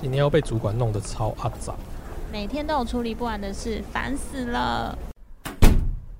[0.00, 1.74] 今天又被主管弄得超阿杂。
[2.32, 4.98] 每天都有处理不完的事，烦死了。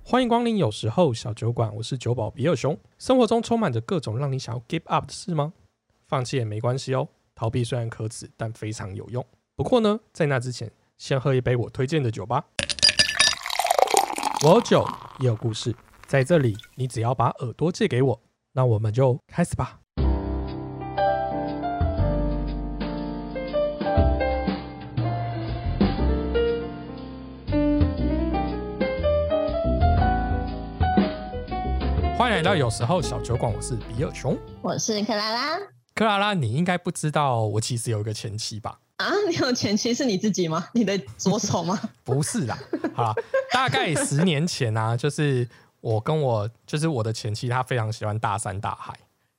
[0.04, 2.78] 欢迎光临，有时候小酒馆，我是酒保比尔熊。
[2.96, 5.52] 生活中充满着各种让你想要 give up 的事吗？
[6.06, 9.25] 放弃也没关系哦，逃避虽然可耻，但非常有用。
[9.57, 12.45] 不过呢，在那之前，先喝一杯我推荐的酒吧。
[14.45, 14.87] 我有酒，
[15.18, 15.75] 也有故事，
[16.07, 18.21] 在这里，你只要把耳朵借给我，
[18.52, 19.79] 那我们就开始吧。
[32.40, 35.58] 来到有时候小酒馆，我是比尔熊，我是克拉拉。
[35.94, 38.80] 克拉拉，你应该不知道，我其实有一个前妻吧？
[38.96, 40.66] 啊， 你有前妻是你自己吗？
[40.72, 41.78] 你的左手吗？
[42.02, 42.58] 不是啦，
[42.94, 43.14] 好啦，
[43.52, 45.46] 大概十年前啊，就是
[45.82, 48.94] 我跟我就是我的前妻，她非常喜欢大山大海，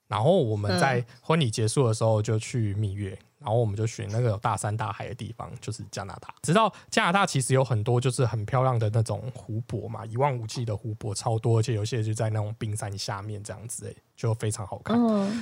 [0.07, 3.17] 然后我们在婚礼结束的时候就去蜜月。
[3.41, 6.33] 然后我们就选那个有大山大海的地方，就是加拿大。
[6.43, 14.95] 直到加拿大其实有很多就是很漂亮的那种湖泊嘛，一望无际的湖泊超多，而且有些就在那种冰山下面这样子，哎，就非常好看。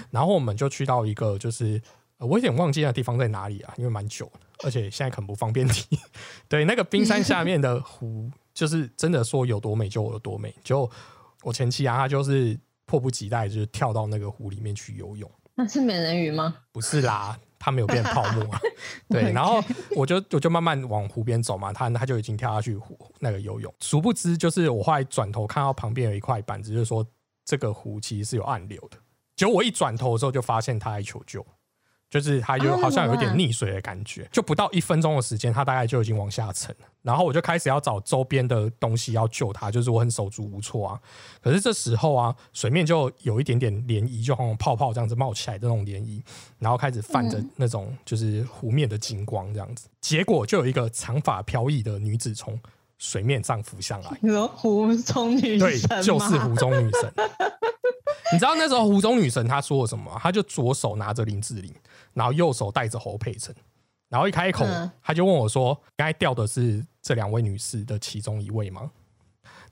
[0.09, 1.81] 然后我们就去到一个就是
[2.19, 5.99] 我有点忘记那地方在哪里啊，因为蛮久的，而且现在可能不方便提。
[6.47, 10.55] 对，那个冰山下面的湖，就是真的说有多美就有多美。
[10.63, 10.89] 就
[11.43, 15.29] 我前妻啊，她就是迫不及待，就是跳到那个湖里面去游泳。
[15.55, 16.55] 那是美人鱼吗？
[16.71, 17.37] 不是啦。
[17.59, 18.43] 它没有变泡沫。
[18.45, 18.59] 啊，
[19.09, 19.61] 对，然后
[19.95, 27.05] 我就我就慢慢往湖边走嘛，他他就已经跳下去湖那个游泳，殊不知就是我后来转头看到旁边有一块板子，就是说
[27.45, 28.97] 这个湖其实是有暗流的，
[29.35, 31.45] 结果我一转头的时候就发现他在求救。
[32.09, 36.87] 就是它有好像有一点溺水的感觉，就不到一分钟的时间，它大概就已经往下沉了。
[37.01, 40.99] 然后我就开始要找周边的东西要救它，就是我很手足无措啊。
[41.41, 46.21] 可是这时候啊，水面就有一点点涟漪，就好像泡泡这样子冒起来的那种涟漪，
[46.57, 49.87] 然后开始泛着那种就是湖面的金光这样子。
[50.01, 52.59] 结果就有一个长发飘逸的女子从
[52.97, 54.11] 水面上浮上来。
[54.19, 57.13] 你说湖中女神对，就是湖中女神。
[58.31, 60.11] 你知道那时候湖中女神她说了什么？
[60.21, 61.73] 她就左手拿着林志玲。
[62.13, 63.53] 然后右手带着侯佩岑，
[64.09, 64.65] 然后一开口，
[65.01, 68.91] 他就问我说：“刚才掉的是这两位女士的其中一位吗？”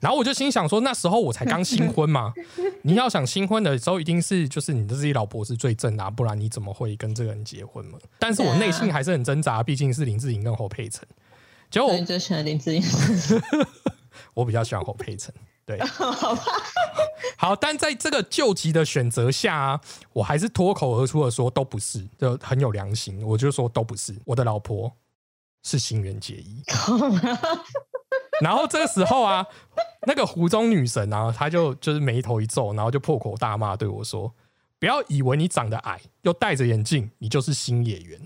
[0.00, 2.32] 然后我就心想说：“那时候我才刚新婚嘛，
[2.82, 11.02] 你要想新婚的时候，一定是就是你的自己老婆是最正啊，不然你怎么会跟这个人结婚嘛？”但是我内心还是很挣扎，毕竟是林志颖跟侯佩岑。
[11.68, 12.82] 结果我就喜欢林志颖，
[14.34, 15.34] 我比较喜欢侯佩岑。
[15.68, 16.42] 对， 好吧。
[17.36, 19.78] 好，但在这个救急的选择下，
[20.14, 23.22] 我还是脱口而出的说都不是，就很有良心。
[23.22, 24.90] 我就说都不是，我的老婆
[25.62, 26.62] 是新垣结衣。
[28.40, 29.44] 然后这个时候啊，
[30.06, 34.32] 那个湖中女神啊，她就就是眉头一皱，然后就破口大骂对我说
[34.80, 38.18] ：“不要以为你长得矮又戴着眼镜，你就是新演员。”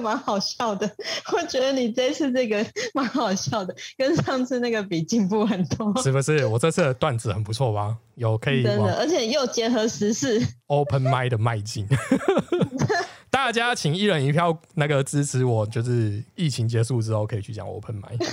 [0.00, 0.90] 蛮好笑的，
[1.32, 2.64] 我觉得你这次这个
[2.94, 6.46] 蛮好笑的，跟上次那个比进步很多，是不是？
[6.46, 7.96] 我这次的段子很不错吧？
[8.14, 11.86] 有可以真的，而且又结合时事，open mind 的迈进。
[13.30, 18.26] 大家请一人一票，那个支持我，就是疫情结束之后可以去讲 open mind。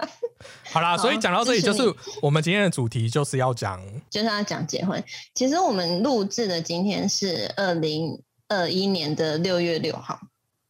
[0.72, 1.82] 好啦，所以讲到这里，就是
[2.22, 5.02] 我们今天的主题就是要讲， 就是要讲结婚。
[5.34, 10.18] 其实我们录制的今天是二零二一年的六月六号。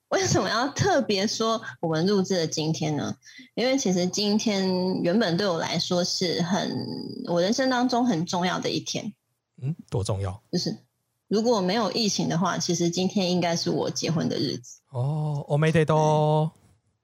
[0.08, 3.16] 为什么要特别说我们录制的今天呢？
[3.54, 9.12] 因为其实今天原本对我来说是很我人生当中很重要的一天。
[9.60, 10.42] 嗯，多重要？
[10.50, 10.78] 就是
[11.26, 14.80] 如果没有疫情的话，其实今天应该是我结婚的日子。
[14.90, 16.50] 哦，我没得多。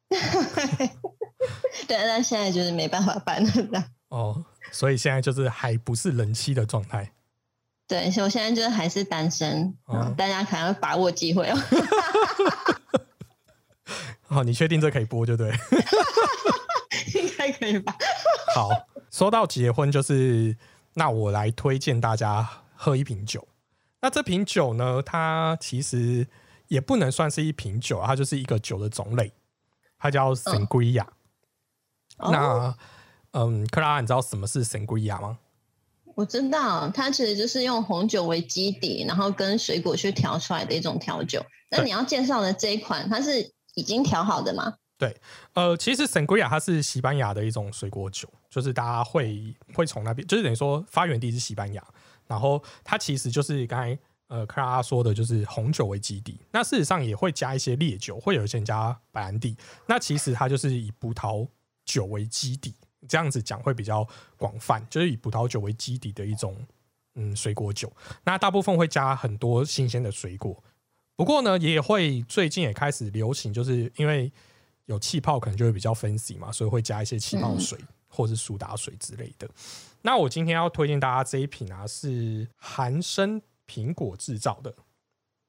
[0.08, 0.18] 对，
[1.88, 3.84] 但现在就是没办法办了。
[4.08, 7.12] 哦，所以现在就是还不是人妻的状态。
[7.86, 9.76] 对，所以我现在就是还是单身，
[10.16, 11.58] 大家可能要把握机会哦。
[14.26, 15.50] 好，你确定这可以播就对，
[17.14, 17.94] 应该可以吧？
[18.54, 18.70] 好，
[19.10, 20.56] 说到结婚，就是
[20.94, 23.46] 那我来推荐大家喝一瓶酒。
[24.00, 26.26] 那这瓶酒呢，它其实
[26.68, 29.32] 也不能算是一瓶酒，它就是一个酒的种类，
[29.98, 31.06] 它叫神龟亚。
[32.18, 32.74] 那
[33.32, 35.38] 嗯，克拉，你知道什么是神龟亚吗？
[36.14, 41.44] 我知道，它其实就是用红酒为基底，然后跟水果去调出来的一种调酒。
[41.70, 44.74] 那你要介绍的这一款，它是已经调好的吗？
[44.96, 45.16] 对，
[45.54, 51.84] 呃，其实圣圭亚它是西班牙的一种水果酒，就是大家会会从那边，就是等于说发源地是西班牙，
[52.28, 56.38] 然后它其实就是刚才呃克拉说的，就是红酒为基底。
[56.52, 59.56] 那事实上也会加一些烈酒，会有一些加白兰地。
[59.86, 61.46] 那其实它就是以葡萄
[61.84, 62.72] 酒为基底。
[63.08, 64.06] 这样子讲会比较
[64.36, 66.56] 广泛，就是以葡萄酒为基底的一种
[67.14, 67.92] 嗯水果酒。
[68.24, 70.62] 那大部分会加很多新鲜的水果，
[71.16, 74.32] 不过呢，也会最近也开始流行，就是因为
[74.86, 77.78] 有气泡，可能就会比较 fancy 嘛，所以会加一些气泡水、
[78.08, 79.48] 或是苏打水之类的。
[80.02, 84.74] 那我今天要推荐大家这一瓶啊，是韩生苹果制造的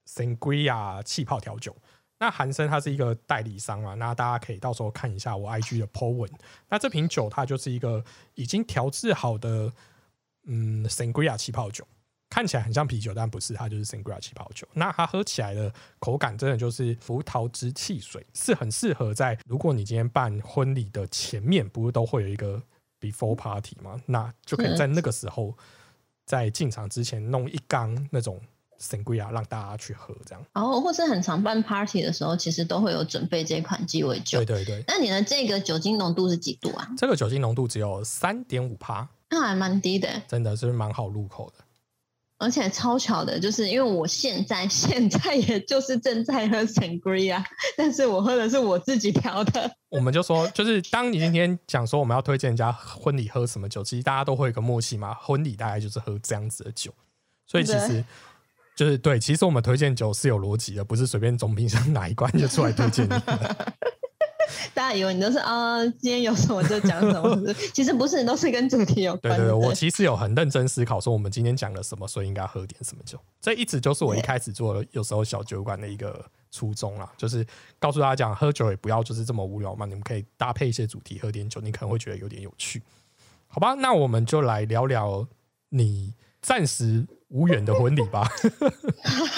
[0.08, 1.76] Sangria 气泡调酒。
[2.18, 6.32] 那韩生他是一个代理商嘛，那大家可以到时候看一下我 IG 的 po 文。
[6.70, 8.04] 那这瓶酒它就是一个
[8.36, 9.70] 已经调制好的，
[10.46, 11.86] 嗯，Sangria 气泡酒，
[12.30, 14.66] 看起来很像啤酒，但不是，它就是 Sangria 气泡酒。
[14.74, 22.64] 那它喝起来的口感真的就是葡萄汁汽水，是很适合在如果你今天办婚礼的前面，不是都会有一个
[23.02, 24.02] before party 吗？
[24.06, 25.58] 那就可以在那个时候，
[26.26, 28.42] 在进场之前弄一缸那种。
[28.80, 30.46] Sangria 让大家去喝，这样。
[30.54, 34.44] 然后或是很常办 party 的时候，其实都会有准备这款鸡尾酒。
[34.44, 34.84] 对对对。
[34.88, 36.90] 那你的这个酒精浓度是几度啊？
[36.98, 40.10] 这个酒精浓度只有三点五帕，那还蛮低的。
[40.28, 41.64] 真的是蛮好入口的。
[42.38, 47.42] 而且超巧的，就是因为我现在现在也就是正在喝 Sangria，
[47.78, 49.72] 但是我喝的是我自己调的。
[49.88, 55.14] 我们就说，就是当你今天讲说我们要推荐人家婚礼喝什么酒，其实大家都会有个默契嘛。
[55.14, 56.94] 婚礼大概就是喝这样子的酒，
[57.48, 58.04] 所以其实。
[58.76, 63.10] 就是对，其实我们推荐酒是有逻辑的，不是随便总冰箱拿一关就出来推荐你。
[64.74, 69.38] 大家以为你都是啊，今天有什么就讲什么， 其实不是，都是跟主题有关。
[69.38, 73.18] 对对，我其实有很认真思考，说我们今天讲了什么，所以应该喝点什么酒。
[73.40, 77.46] 这一直就是我一开始做有时候小酒馆的一个初衷啦，就是
[77.80, 82.84] 告诉大家讲，喝酒也不要就是这么无聊嘛，你们可以搭配一些主题喝点酒，你可能会觉得有点有趣。
[83.48, 85.26] 好吧，那我们就来聊聊
[85.70, 87.08] 你暂时。
[87.36, 88.26] 无缘的婚礼吧，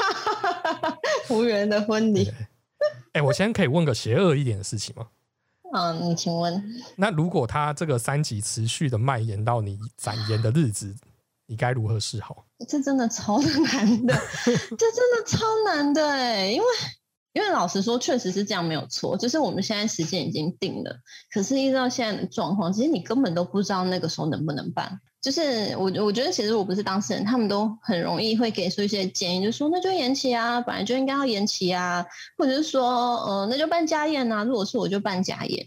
[1.31, 2.31] 无缘的婚礼。
[3.13, 5.07] 哎，我先可以问个邪恶一点的事情吗？
[5.73, 6.63] 嗯，你请问。
[6.95, 10.95] 那如果他这个三级持续的蔓延到你展颜的日子，
[11.47, 12.45] 你该如何是好？
[12.67, 14.13] 这真的超难的，
[14.45, 16.65] 这真的超难的哎，因为
[17.33, 20.99] 因为老实说，确实是这样没有错，就是我们现在时间已经定了，
[21.33, 25.01] 可是依照现在的状况，其实你根本都不知道那个时候能不能办。
[25.19, 32.05] 就是我，我觉得其实我不是当事人，他们都很容易会给出一些建议，就说那就延期啊，本来就应该要延期啊，
[32.37, 34.43] 或者是说，呃，那就办家宴啊。
[34.43, 35.65] 如果是我就办家宴，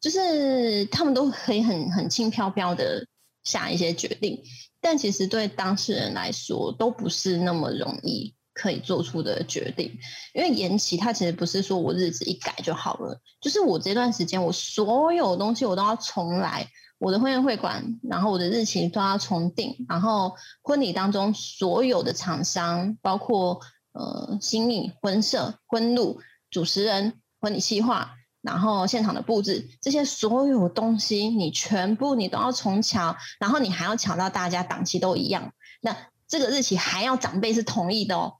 [0.00, 3.06] 就是他们都可以很很轻飘飘的
[3.42, 4.40] 下一些决定，
[4.80, 9.90] 但其实对当事人来说都不是那么容易可以做出的决定，
[10.34, 16.68] 因为延期它其实不是说我日子一改就好了，就是我这段时间我所有东西我都要重来。
[17.02, 23.60] 我的婚宴会馆，然后我的日期都要重定，然后婚礼当中所有的厂商，包括
[23.90, 35.96] 呃新密婚摄、婚录、主持人、婚礼计划，然后现场的布置，这些所有东西你全部你都要重瞧，然后你还要抢到大家档期都一样，那
[36.28, 38.34] 这个日期还要长辈是同意的哦。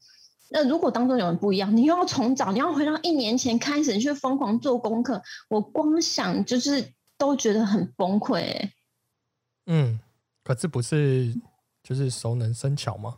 [0.49, 6.93] 那如果当中有人不一样，你又要重找，你要回到一年前开始去疯狂做功课，我光想就是。
[7.23, 8.69] 都觉得很崩溃，
[9.67, 10.01] 嗯，
[10.43, 11.33] 可是不是
[11.81, 13.17] 就是熟能生巧吗？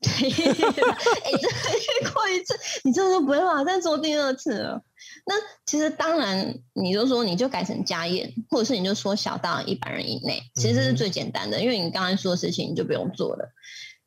[0.00, 4.82] 对，哎，这遇过一次，你真的不会话再做第二次了。
[5.26, 5.34] 那
[5.66, 13.52] 其实当然，你就说你就改成家宴，或者是你就缩小到一百人以内，其实是最简单的，因为你刚才说的事情你就不用做了。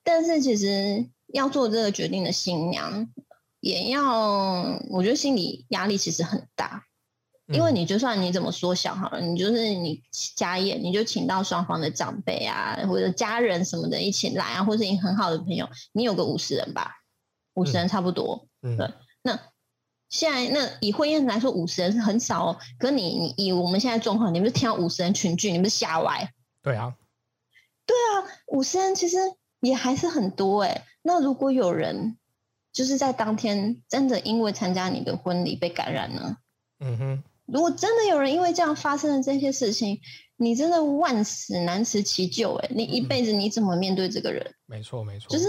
[0.03, 3.07] 但是其实要做这个决定的新娘，
[3.59, 6.87] 也要我觉得心理压力其实很大。
[7.47, 10.01] 因为你就算你怎么缩小好了，你就是你
[10.35, 17.01] 家宴，你就请到双方的长辈啊，或者家人什么的一起来啊，或者你很好的朋友，你有个五十人吧，
[17.55, 18.47] 五十人差不多。
[18.61, 18.89] 对，
[19.23, 19.37] 那
[20.07, 22.59] 现在那以婚宴来说，五十人是很少哦。
[22.79, 26.31] 可你你以我们现在状况，你们是听到五十人群聚，你们是吓歪？
[26.61, 26.95] 对啊，
[27.85, 29.17] 对啊，五十人其实
[29.59, 30.85] 也还是很多哎。
[31.01, 32.17] 那如果有人
[32.71, 36.37] 就是在当天真的因为参加你的婚礼被感染呢？
[36.79, 37.23] 嗯哼。
[37.53, 40.01] 如果真的有人因为这样发生了这些事情，
[40.37, 42.69] 你真的万死难辞其咎哎！
[42.73, 44.43] 你一辈子你怎么面对这个人？
[44.65, 45.45] 没错，没错，就是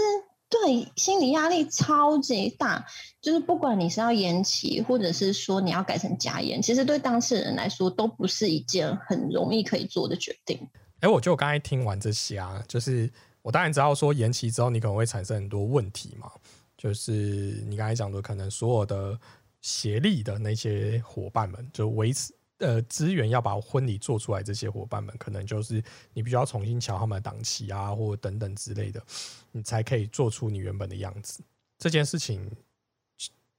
[0.47, 2.85] 对心理压力超级大。
[3.19, 10.59] 就是不管你是要延期，或者是说你要改成加延，其实对当事人来说都不是一件很容易可以做的决定。
[10.99, 16.31] 哎，我就刚才听完这些啊，就是我当然知道说延期之后你可能会产生很多问题嘛，
[16.77, 19.19] 就是你刚才讲的，可能所有的。
[19.65, 29.03] 协力的那些伙伴们，就维持呃资源要把婚礼做出来，这些伙伴们可能就是你必须要重新瞧他们的档期啊，或等等之类的，
[29.51, 31.41] 你才可以做出你原本的样子。
[31.79, 32.47] 这件事情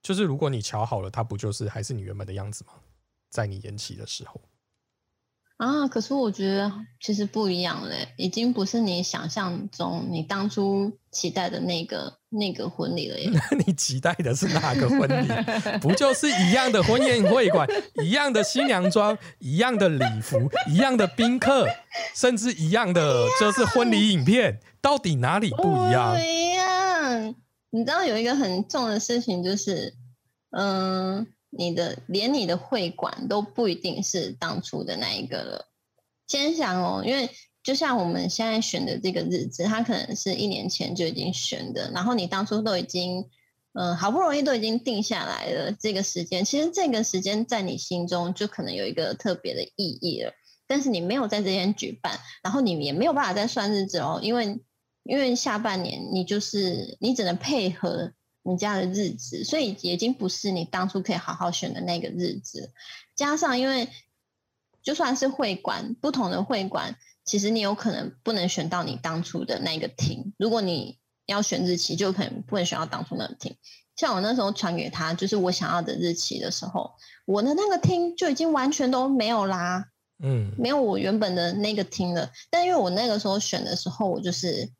[0.01, 2.75] 就是如果你瞧好了，它不就是还是你原本的样子吗？
[3.29, 4.41] 在你延期的时候，
[5.57, 6.71] 啊，可是我觉得
[7.01, 13.31] 其实不一样嘞，已经不是你想象中你当初期待的那个那个婚礼了耶。
[13.33, 15.29] 那你期待的是哪个婚礼？
[15.81, 17.67] 不就 是一样的婚宴会馆，
[18.03, 20.37] 一样的新娘妆，一样的礼服，
[20.69, 21.67] 一样的宾客，
[22.15, 26.21] 甚至一样的就是婚礼影片，到底哪里不一样不？
[26.23, 27.35] 一样。
[27.71, 29.95] 你知道有一个很重的事情就是，
[30.51, 31.27] 嗯，
[31.59, 35.69] 你的连你的会馆都不一定是当初的那一个了。
[36.29, 37.31] 先想哦，因为
[37.63, 43.29] 就像我们现在选的这个日子，它可能是一年前就已经选的，然后你当初都已经，
[43.73, 50.33] 嗯，好不容易都已经定下来了这个时间，其实这个时间在你心中就可能有一个特别的意义了。
[50.69, 54.61] 但是你没有在这边举办，然后你也没有办法再算日子哦，因为
[55.05, 58.13] 因为下半年你就是你只能配合
[58.47, 62.73] 你家的日子，所以已经不是你当初可以好好选的那个日子。
[63.15, 63.89] 加上因为
[64.83, 70.33] 就算是会馆，不同的会馆，其实你有可能不能选到你当初的那个厅。
[70.39, 73.57] 如果你要选日期，就可能不能选到当初那个厅。
[73.97, 76.93] 像我那时候传给他，就是我想要的日期的时候，
[77.25, 79.87] 我的那个厅就已经完全都没有啦。
[80.23, 82.31] 嗯，没有我原本的那个厅了。
[82.51, 84.71] 但因为我那个时候选的时候，我就是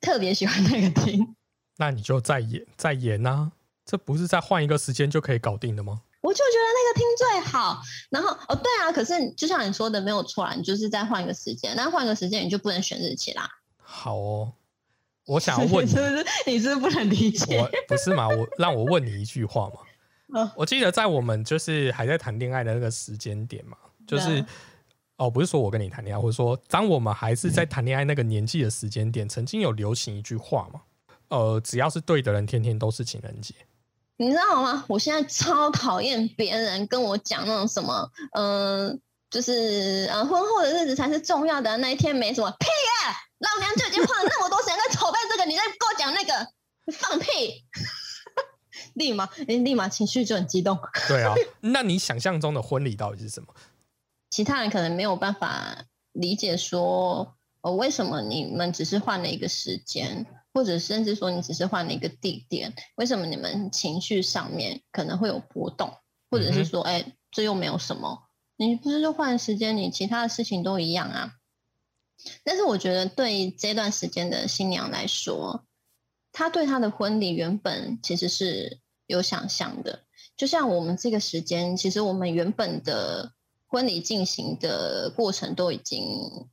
[0.00, 1.34] 特别喜欢那个厅，
[1.76, 3.52] 那你就再演再演啊，
[3.84, 6.02] 这不是再换一个时间就可以搞定的吗？
[6.20, 7.82] 我就觉得那个听最好。
[8.10, 13.48] 然后哦，对啊，可是就像你说的，没有错啦，你就是再换一个时间，那换个时间你就不能选日期啦。
[13.78, 14.52] 好哦，
[15.26, 16.26] 我 想要问你是，不是？
[16.46, 17.58] 你是不是不能理解？
[17.58, 18.28] 我不是嘛？
[18.28, 19.80] 我让我问你一句话嘛。
[20.34, 23.76] 嗯我记得在我们就是还在谈恋爱的那个时间点嘛，
[24.06, 24.46] 就是啊
[25.16, 30.80] 哦，不是说我跟你谈恋爱，或者说当我们还是在谈恋爱那个年纪的时间点，曾经有流行一句话嘛，
[31.32, 33.54] 呃，只要是对的人，天天都是情人节。
[34.18, 34.84] 你知道吗？
[34.86, 43.16] 我现在超讨厌别人跟我讲那种什么，嗯、就是呃，婚后的日子才是重要的，那一天没什么屁啊！
[43.38, 46.52] 老娘就已经花了那么多时间在筹备这个，你在跟我讲那个，
[46.84, 47.64] 你放屁！
[48.94, 50.78] 立马，你立马情绪就很激动。
[51.08, 53.48] 对啊，那你想象中的婚礼到底是什么？
[54.30, 65.94] 其他人可能没有办法理解说，哦，为什么你们只是换了一个时间，或者甚至说你只是换了一个地点，为什么你们情绪上面可能会有波动，
[66.30, 71.32] 或者是说，哎、这又没有什么，你不是就换时间，你其他的事情都一样啊。
[72.44, 75.64] 但是我觉得对这段时间的新娘来说，
[76.30, 80.04] 她对她的婚礼原本其实是有想象的，
[80.36, 83.32] 就像我们这个时间，其实我们原本的
[83.66, 86.48] 婚礼进行的过程都已经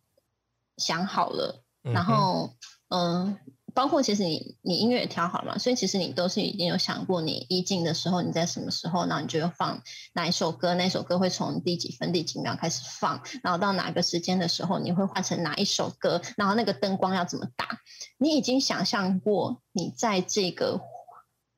[0.77, 2.55] 想好了，然后
[2.87, 3.37] 嗯、
[3.79, 9.81] 包括其实你你音乐也挑好了嘛，所以其实你都是已经有想过你一进的时候你在什么时候，然后你就要放
[10.11, 17.79] 哪一首歌，那首歌会从第几分第几秒开始放，然后到哪个时间的时候你会换成哪一首歌，然后那个灯光要怎么打，
[18.17, 20.81] 你已经想象过你在这个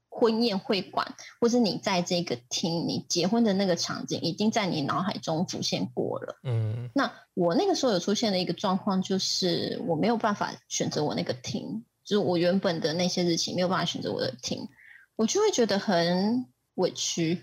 [0.08, 6.36] 婚宴会馆，或是你在这个厅你结婚的那个场景，已经在你脑海中浮现过了。
[6.44, 14.68] 嗯那我那个时候有出现的一个状况，就是我没有办法选择我那个厅，就是我原本的那些日期没有办法选择我的听，
[15.16, 17.42] 我就会觉得很委屈，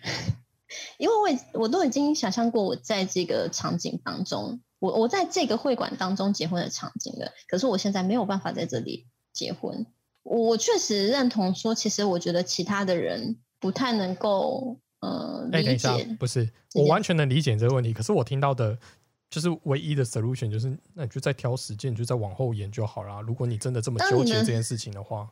[0.99, 9.87] 因为我已我都已经想象过我在这个场景当中，我我在这个会馆当中结婚的场景了，可是我现在没有办法在这里结婚。
[10.23, 17.95] 我确实认同说，其实我觉得其他的人不太能够呃理一下解，不是，我完全能理解这个问题。
[17.95, 18.79] 可是我听到的，
[19.31, 23.21] 就是唯一的 solution 就是，那你就再挑时间，你就再往后延就好啦。
[23.21, 25.29] 如果你真的这么纠结这件事情的话，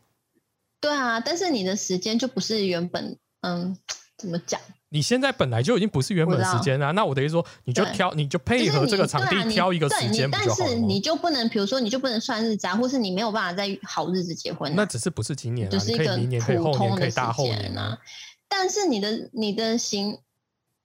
[0.80, 3.76] 对啊，但是你的时间就不是原本嗯
[4.18, 4.60] 怎么讲？
[4.88, 6.90] 你现在本来就已经不是原本时间啦。
[6.92, 10.72] 那我等于说，你就挑，你就配合这个场地挑一个时间不但就好了吗？
[10.74, 15.70] 是你就不能，比如说你就不能算日子啊，或是你没有办法在好日子结婚、啊，那只是不是今年啊？
[15.70, 17.98] 就是一个你可以明年，可以后年，可以大后年啊。。
[18.48, 20.18] 但是你的你的行，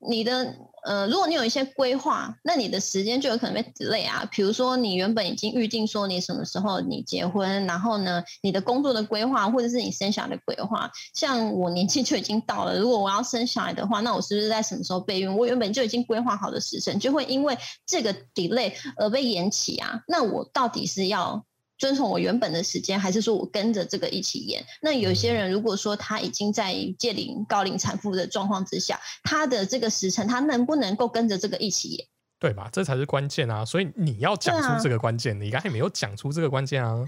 [0.10, 4.28] 你的呃，如果你有一些规划，那你的时间就有可能被 delay 啊。
[4.32, 15.38] 比如说你原本已经预定说你什么时候你结婚，然后呢，你的工作的规划或者是你生小孩的规划，像我年纪就已经到了，如果我要生小孩的话，那我是不是在什么时候备孕？
[15.38, 20.02] 我原本就已经规划好的时辰，就会因为这个 delay 而被延期啊。
[20.08, 21.46] 那我到底是要？
[21.82, 24.64] 遵从我原本的时间，还是说我跟着这个一起演？
[24.84, 32.08] 那有些人如果说他已经在届龄高龄产妇的状况之下，他的这个时辰，他能不能够跟着这个一起演？
[32.38, 32.70] 对吧？
[32.72, 33.66] 这才是关键啊！
[33.66, 37.04] 所以你要讲出这个关键，你刚才没有讲出这个关键啊，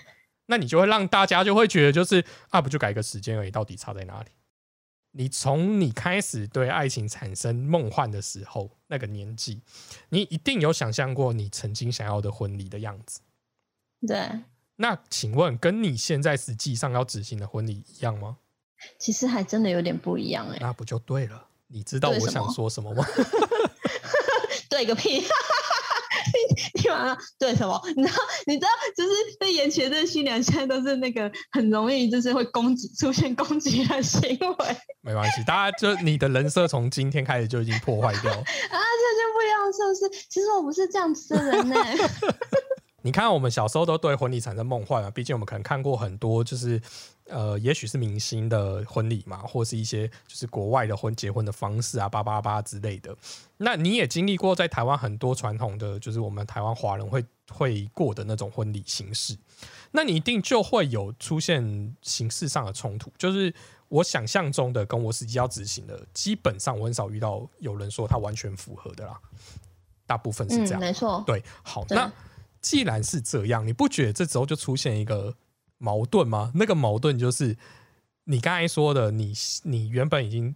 [0.48, 4.30] 那你就会让大家就会觉得就是啊，不就改个时间而已，到底差在哪里？
[5.12, 9.62] 你从你开始对爱情产生梦幻的时候，那个年纪，
[10.10, 13.22] 你一定有想象过你曾经想要的婚礼的样子。
[14.06, 14.18] 对，
[14.76, 18.38] 那请问，跟你现在实际上要执行的婚礼一样吗？
[19.00, 21.46] 其实还真的有点不一样哎、那不就对了？
[21.68, 23.06] 你知道我想说什么吗？
[24.70, 25.24] 对个屁！
[26.34, 27.80] 你你马上对什么？
[27.96, 28.16] 你知道？
[28.46, 28.70] 你知道？
[28.98, 38.38] 就是被眼前的新娘现在都是那个很容易就是会攻击出现攻击的行为没关系，大家就你的人设从今天开始就已经破坏掉了。
[38.38, 40.28] 啊，这就不一样，是不是？
[40.30, 41.76] 其实我不是这样子的人呢、
[43.06, 46.82] 你看，我们小时候都对婚礼产生梦幻啊，毕竟我们可能看过很多，就是
[47.28, 53.14] 呃，也许是明星的婚礼嘛，或是一些就是国外的婚结婚的方式啊，八八八之类的。
[53.58, 59.38] 那你也经历过在台湾很多传统的，就是我们台湾华人会会过的那种婚礼形式，
[59.92, 63.54] 那你一定就会有出现形式上的冲突，就是
[63.90, 69.20] 我想象中的跟我实际要执行的，基本上我很少遇到有人说他完全符合的啦，
[70.08, 70.80] 大部分是这嗯，样。
[70.80, 71.22] 没错。
[71.28, 72.12] 对，好，对那
[72.64, 75.36] 既然是这样，你不觉得这时候就出现一个
[75.78, 76.52] 矛盾吗？
[76.56, 77.56] 那个矛盾就是
[78.24, 80.56] 你刚才说的，你你原本已经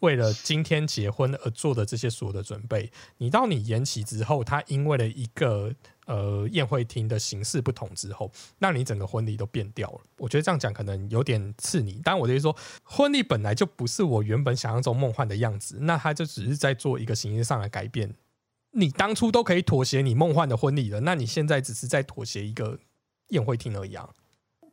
[0.00, 5.72] 为了今天结婚而做的这些所有的准备，你到你延期之后，它因为了一个
[6.06, 10.00] 呃宴会厅的形式不同之后，让你整个婚礼都变掉了。
[10.18, 18.12] 我觉得这样讲可能有点刺你，但我的意思说，婚礼本来就不是我原本想象中梦幻的样子，那它就只是在做一个形式上的改变。
[18.74, 22.78] 你当初都可以妥协你梦幻的婚礼了，那你现在只是在妥协一个
[23.28, 24.08] 宴会厅而已啊，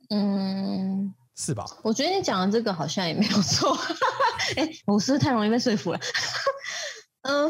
[0.10, 1.66] 嗯，是吧？
[1.84, 3.78] 我觉得你讲的这个好像也没有错。
[4.58, 6.00] 哎、我是不是太容易被说服了？
[7.22, 7.50] 嗯，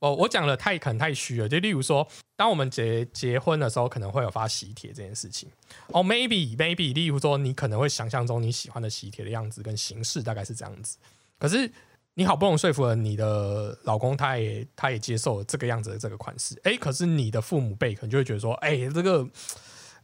[0.00, 1.48] 哦，我讲的太可能太虚了。
[1.48, 5.50] 就例如说，当我们结结婚的时候，可能会有发喜帖这件事情。
[5.88, 10.96] 哦，maybe maybe，例如说，你可能会想象中你喜欢的喜帖的样子跟形式大概是这样子。
[11.38, 11.70] 可是
[12.18, 16.60] 你好不容易说服了你的老公，他也他也接受了这个样子的这个款式。
[16.64, 19.24] 哎，可是你的父母辈可能就会觉得说，哎，这个，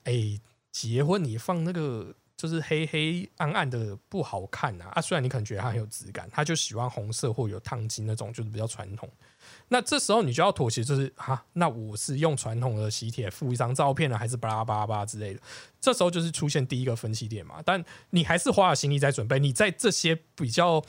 [0.04, 0.40] 哎，
[0.70, 2.14] 结婚你放那个。
[2.36, 4.90] 就是黑黑暗暗的不好看啊！
[4.94, 9.08] 啊，虽然你可能觉得它很有质感，他就喜欢红色或有烫金那种，就是比较传统。
[9.68, 15.40] 那这时候你就要妥协，就是哈，那我是用传统的喜帖附一张照片呢，还是巴拉巴拉巴拉之类的？
[15.80, 17.62] 这时候就是出现第一个分歧点嘛。
[17.64, 20.84] 但你还是花了心力在准备，你在这些比较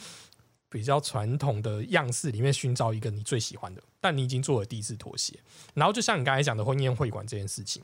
[0.76, 5.40] 比较传统的样式里面寻找一个你最喜欢的，但你已经做了第一次妥协。
[5.74, 7.82] 然后就像你刚才讲的婚宴会馆这件事情。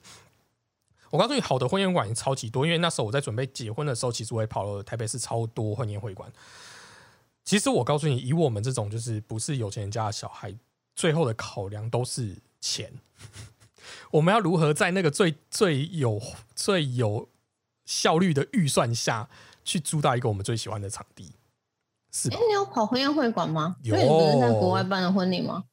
[1.10, 6.30] 我告诉你，好的婚宴会馆也超级多，因为那时候我在准备结婚的时候，其实我也跑了台北市超多婚宴会馆。
[7.46, 10.54] 其实我告诉你，以我们这种就是不是有钱人家的小孩，
[10.94, 12.92] 最后的考量都是钱。
[14.12, 16.22] 我们要如何在那个最最有
[16.54, 17.30] 最有
[17.86, 19.30] 效率的预算下
[19.64, 21.32] 去租到一个我们最喜欢的场地？
[22.12, 22.44] 是哎、吧？
[22.48, 23.76] 你有跑婚宴会馆吗？
[23.84, 25.64] 有因为你不是在国外办的婚礼吗？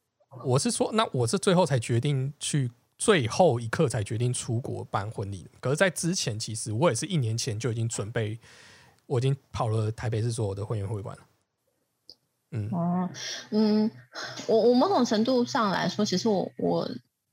[0.45, 5.49] 我是说，那我是最后才决定去，最后一刻才决定出国办婚礼。
[5.61, 8.39] 可是，在之前，其实我也是一年前就已经准备，
[9.07, 11.23] 我已经跑了台北市所有的婚宴会馆了。
[12.53, 13.11] 嗯，哦，
[13.51, 13.91] 嗯，
[14.47, 16.89] 我我某种程度上来说，其实我我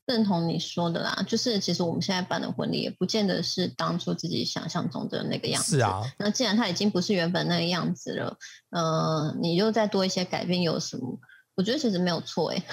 [0.05, 5.77] 认同你说的啦，就是其实我们现在办的婚礼也不见得是当初自己想象中的那个样子。
[5.77, 5.81] 是。
[5.81, 8.37] 啊，那既然它已经不是原本那个样子了，
[8.69, 11.19] 呃，你又再多一些改变有什么？
[11.55, 12.59] 我觉得其实没有错哎、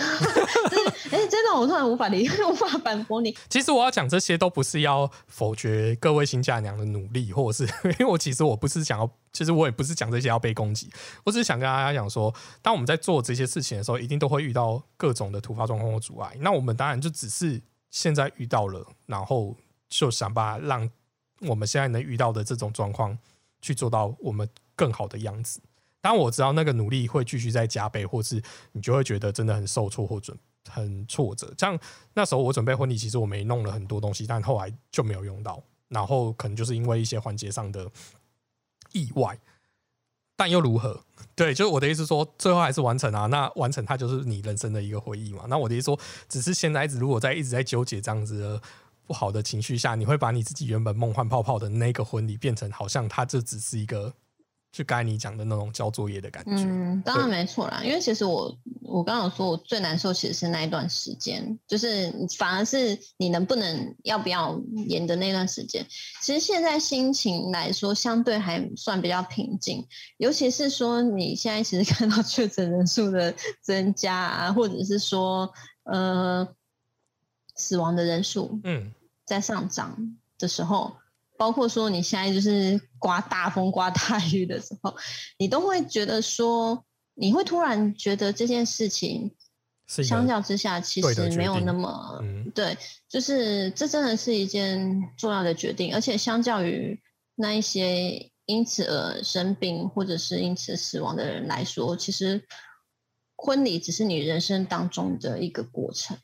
[0.69, 1.22] 就是哎， 真的
[1.63, 3.37] 我突然无法理 无法反驳你。
[3.49, 10.91] 其实我要讲这些都不是要否决各位新嫁娘的努力，或者是 因为我其实我不是想要，其实我也不是讲这些要被攻击，
[11.25, 16.37] 我只是想跟大家讲说，当我们在做这些事情的时候，一定都会遇到各种的突发状况或阻碍。
[16.41, 19.57] 那我们当然就只是现在遇到了，然后
[19.89, 20.91] 就想办法让
[21.43, 23.17] 我们现在能遇到的这种状况
[23.61, 25.61] 去做到我们更好的样子。
[26.01, 30.37] 当我知道那个努力会继续在加倍，或是你就会觉得真的很受挫或准
[30.69, 31.53] 很挫折。
[31.59, 31.79] 像
[32.15, 35.63] 那时候我准备婚礼，其实我没弄了很多东西，但后来就没有用到。
[35.89, 37.91] 然后可能就是因为一些环节上的
[38.93, 39.39] 意外，
[40.37, 41.05] 但又如何？
[41.35, 43.27] 对，就是我的意思说，最后还是完成啊。
[43.27, 45.45] 那完成它就是你人生的一个回忆嘛。
[45.49, 48.63] 那我的意思说，只是现在一直如果在一直在纠结这样子的
[49.05, 54.15] 不好的情绪下，你会把你自己原本梦幻泡泡的那个婚礼变成好像它就只是一个，
[54.73, 56.65] 就刚才你讲的那种交作业的感觉。
[56.65, 64.59] 嗯，当然没错啦，因为其实我我刚刚有说，我最难受其实是那一段时间，就是反而是你能不能要不要
[64.89, 65.87] 演的那段时间。
[66.23, 75.53] 其实现在心情来说，相对还算比较平静，尤其是说你现在其实看到确诊人数的增加啊，或者是说
[75.85, 76.49] 呃
[77.57, 78.91] 死亡的人数嗯，
[79.27, 80.97] 在上涨的时候，
[81.43, 84.95] 包括说你现在就是刮大风、刮大雨的时候，
[85.39, 89.35] 你都会觉得说，你会突然觉得这件事情
[89.89, 92.49] 相较之下其实没有那么嗯。
[92.55, 92.79] 对，
[93.09, 97.03] 就是这真的是一件重要的决定，而且相较于
[97.35, 102.41] 那一些因此而生病或者是因此死亡的人来说，其实
[103.35, 106.17] 婚礼只是你人生当中的一个过程，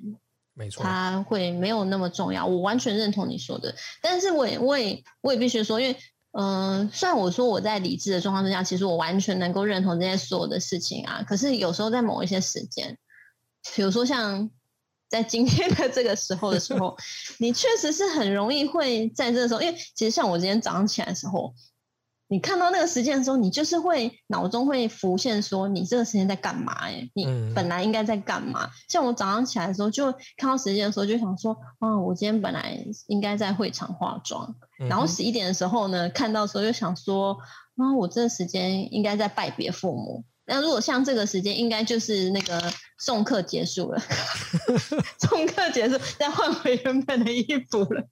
[0.58, 2.44] 没错，它会没有那么重要。
[2.44, 5.96] 我完全认同你说的，但是我也我也我也必须说，因为
[6.32, 12.98] 嗯、呃虽然我说我在理智的状况之下，其实我完全能够认同这些所有的事情啊，可是有时候在某一些时间，
[13.76, 14.50] 比如说像
[15.08, 16.96] 在今天的这个时候的时候，
[17.38, 21.54] 你确实是很容易会在这个时候，因为其实像我今天早上起来的时候，
[22.28, 27.10] 你看到那个时间的时候，你就是会脑中会浮现说你这个时间在干嘛、欸？
[27.14, 28.68] 你嗯本来应该在干嘛？
[28.88, 34.54] 像我早上起来的时候，就看到时间的时候，就想说，啊，我今天本来应该在会场化妆，
[34.88, 37.38] 然后十一点的时候呢，看到的时候就想说，
[37.76, 40.24] 啊，我这个时间应该在拜别父母。
[40.50, 44.02] 那如果像这个时间，应该就是那个送客结束了，
[45.20, 48.06] 送客结束，再换回原本的衣服了。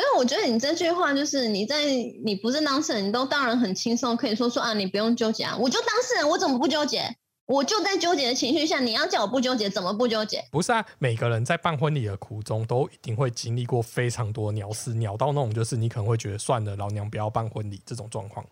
[0.00, 1.84] 因为，我觉得你这句话就是你在
[2.24, 7.02] 你不是当事人，你都当然很轻松，可以说说啊，你不用纠结啊，我就当事人，我怎么不纠结？
[7.44, 10.42] 我就在纠结的情绪下，你要叫我不纠结，怎么不纠结？
[10.50, 18.46] 不是啊，每个人在办婚礼的苦中，都一定会经历过非常多鸟事，鸟到那种就是你可能会觉得算了，老娘不要办婚礼这种状况，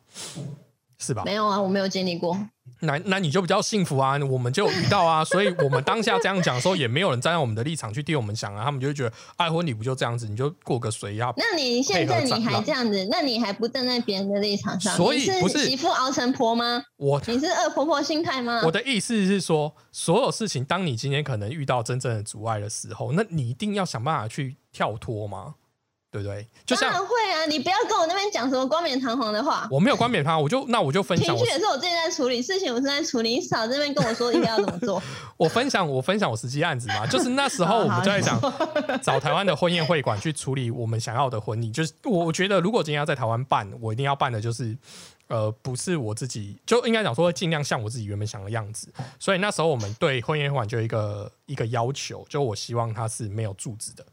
[0.98, 1.22] 是吧？
[1.24, 2.38] 没有啊，我没有经历过。
[2.80, 14.94] 那那你就比较幸福啊，我们就有遇到啊， 所以我们当下这样讲的时候，也没有人站在我们的立场去替我们想啊，他们就会觉得，爱婚礼不就这样子，你就过个水呀、那你现在你还这样子，那你还不站在别人的立场上？
[14.96, 16.82] 所以不是媳妇熬成婆吗？
[16.96, 18.60] 我你是恶婆婆心态吗？
[18.64, 25.54] 我的意思是说，所有事情，当你今天可能遇到真正的阻碍的时候，那你一定要想办法去跳脱嘛，
[26.10, 26.46] 对不对？
[26.64, 29.68] 就当然会啊，你不要跟我那边讲什么冠冕堂皇的话。
[29.70, 35.02] 我没有冠冕堂皇，我就那我就分享我情绪也是我自己在处理，事情我是在处理，你少在那边跟我说应该要怎么做。
[35.36, 38.40] 我分享我分享我实际案子嘛，就是那时候我们就在想
[39.02, 41.70] 找台湾的婚宴会馆去处理我们想要的婚礼。
[41.70, 44.76] 就是我我觉得如果今天要在台湾办，我一定要办的就是
[45.28, 48.90] 呃不是我自己，就应该讲说尽量像我自己原本想的样子。
[49.18, 54.04] 所以那时候我们对婚宴会馆就有一个一个要求，就我希望它是没有柱子的。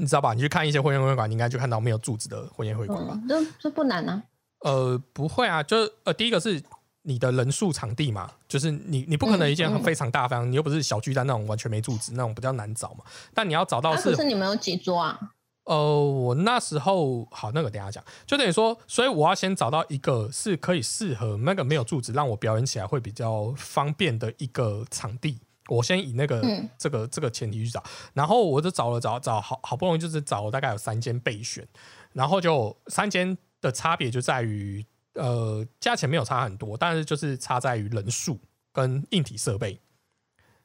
[0.00, 0.32] 你知道吧？
[0.32, 3.12] 你去看一些婚宴会馆，你应该就看到没有柱子的婚宴会馆吧？
[3.14, 4.22] 嗯，这这不难啊。
[4.60, 6.62] 呃，不会啊，就是呃，第一个是
[7.02, 13.04] 你的人数场地嘛，就是你你不可能一件非常大非常，你又不是小巨蛋那种完全没柱子那种比较难找嘛。
[13.34, 15.18] 但你要找到啊，是可是你们有几桌啊？
[15.64, 25.38] 呃，我那时候好，那个等下讲，就等于说，所以我要先找到一个是可以适合那个没有柱子，让我表演起来会比较方便的一个场地。
[25.76, 31.66] 我先以那个、嗯这个这个前提去找，然后我就找了找找好好不容易就是找了大概有三间备选，
[32.12, 38.38] 然后就三间的差别就在于呃价钱没有差很多，但是就是差在于人数
[38.72, 39.78] 跟硬体设备。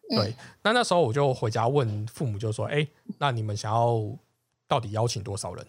[0.09, 2.87] 嗯对，那那时候我就回家问父母，就说：“哎、
[3.17, 3.99] 那你们想要
[4.67, 5.65] 到底邀请多少人？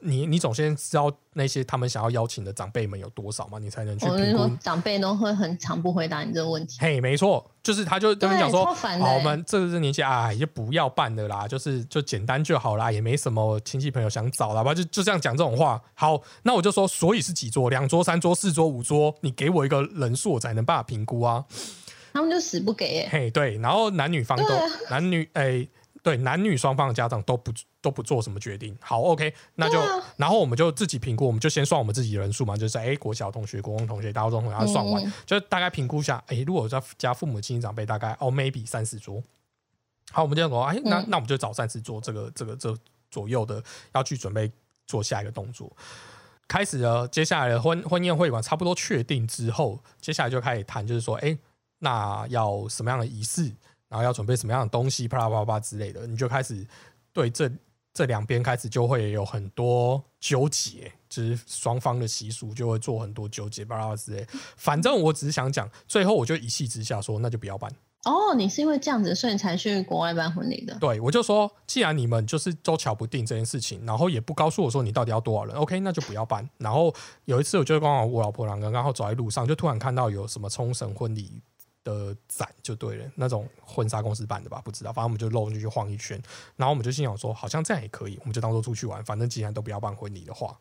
[0.00, 4.46] 你你总先知道那些他们想要邀请的长辈们有多少嘛，你才能去我跟你评估。
[4.46, 6.76] 说长辈都会很常不回答你这个问题。
[6.80, 15.80] 嘿，没错，就是他就跟你对讲说，好，我欸们这个年纪啊，就不要办的啦，就是就简单就好啦，也没什么亲戚朋友想找啦吧，就就这样讲这种话。
[15.94, 17.68] 好，那我就说，所以是几桌？
[17.68, 21.44] 两桌、三桌、四桌、五桌，你给我一个人数，我才能办法评估啊。
[22.12, 25.66] 他们就死不给耶、嘿，对，然后男女方都、啊男女哎、
[26.02, 28.76] 对，男女双方的家长都不都不做什么决定。
[28.80, 39.22] 好，OK，那就、啊然后我们就自己评估，我们就先算我们自己的人数嘛，就是哎、国小同学、国中同学、高中同学，算完，嗯就大概评估一下，哎、如果在家父母亲戚长辈大概哦 maybe 三十桌，
[40.10, 42.76] 好，我们这样说，哎、那、嗯那我们就找三十桌这个这个这
[43.10, 43.62] 左右的
[43.94, 44.50] 要去准备
[44.86, 45.70] 做下一个动作。
[46.48, 51.38] 开始了，接下来的婚婚宴会馆差不多确定之后，接下来就开始谈，就是说，哎、
[51.78, 53.50] 那要什么样的仪式，
[53.92, 56.66] 然后要准备什么样的东西，啪啦啪啦啪之类的，你就开始
[57.12, 57.52] 对这
[57.92, 64.26] 这两边开始就会有很多纠结，就是双方的习俗就会做很多纠结，巴拉巴拉之类。
[64.56, 67.70] 反正我只是想讲，最后我就一气之下说，那就不要办。
[68.04, 70.74] 哦，你是因为这样子，所以你才去国外办婚礼的？
[70.80, 76.48] 对我就说，既然你们就是都瞧不定这件事情，然后也不告诉我说你到底要多少人，OK，那就不要办。
[76.56, 76.92] 然后
[77.26, 81.42] 有一次，我就刚好我老婆两个人刚好走在路上，就突然看到有什么冲绳婚礼
[81.84, 86.20] 的展，就对了，那种婚纱公司办的吧，不知道，反正我们就漏进去晃一圈，
[86.56, 90.58] 然后我们就心想说，好像这样也可以，我们就当做出去玩，反正既然都不要办婚礼的话，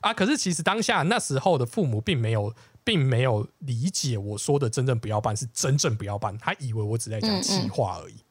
[0.00, 2.54] 啊，可是其实当下那时候的父母并没有。
[2.82, 8.14] 并没有理解我说的真正不要办是真正不要办，他以为我只在讲气话而已。
[8.14, 8.24] 嗯嗯，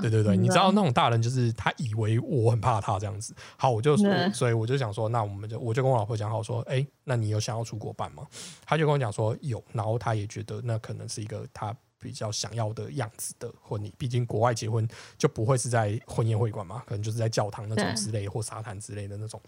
[0.00, 3.34] 对对对，嗯你知道那种大人就是他以为我很怕他这样子。
[3.56, 3.96] 好，我就
[4.32, 8.26] 所以我就想说，那我们就我就跟我老婆讲好说，哎，那你有想要出国办吗？
[8.66, 19.40] 他就跟我讲说有，然后他也觉得那可能是一个他比较想要的样子的婚礼，毕竟国外结婚就不会是在婚宴会馆嘛，可能就是在教堂那种之类或沙滩之类的那种。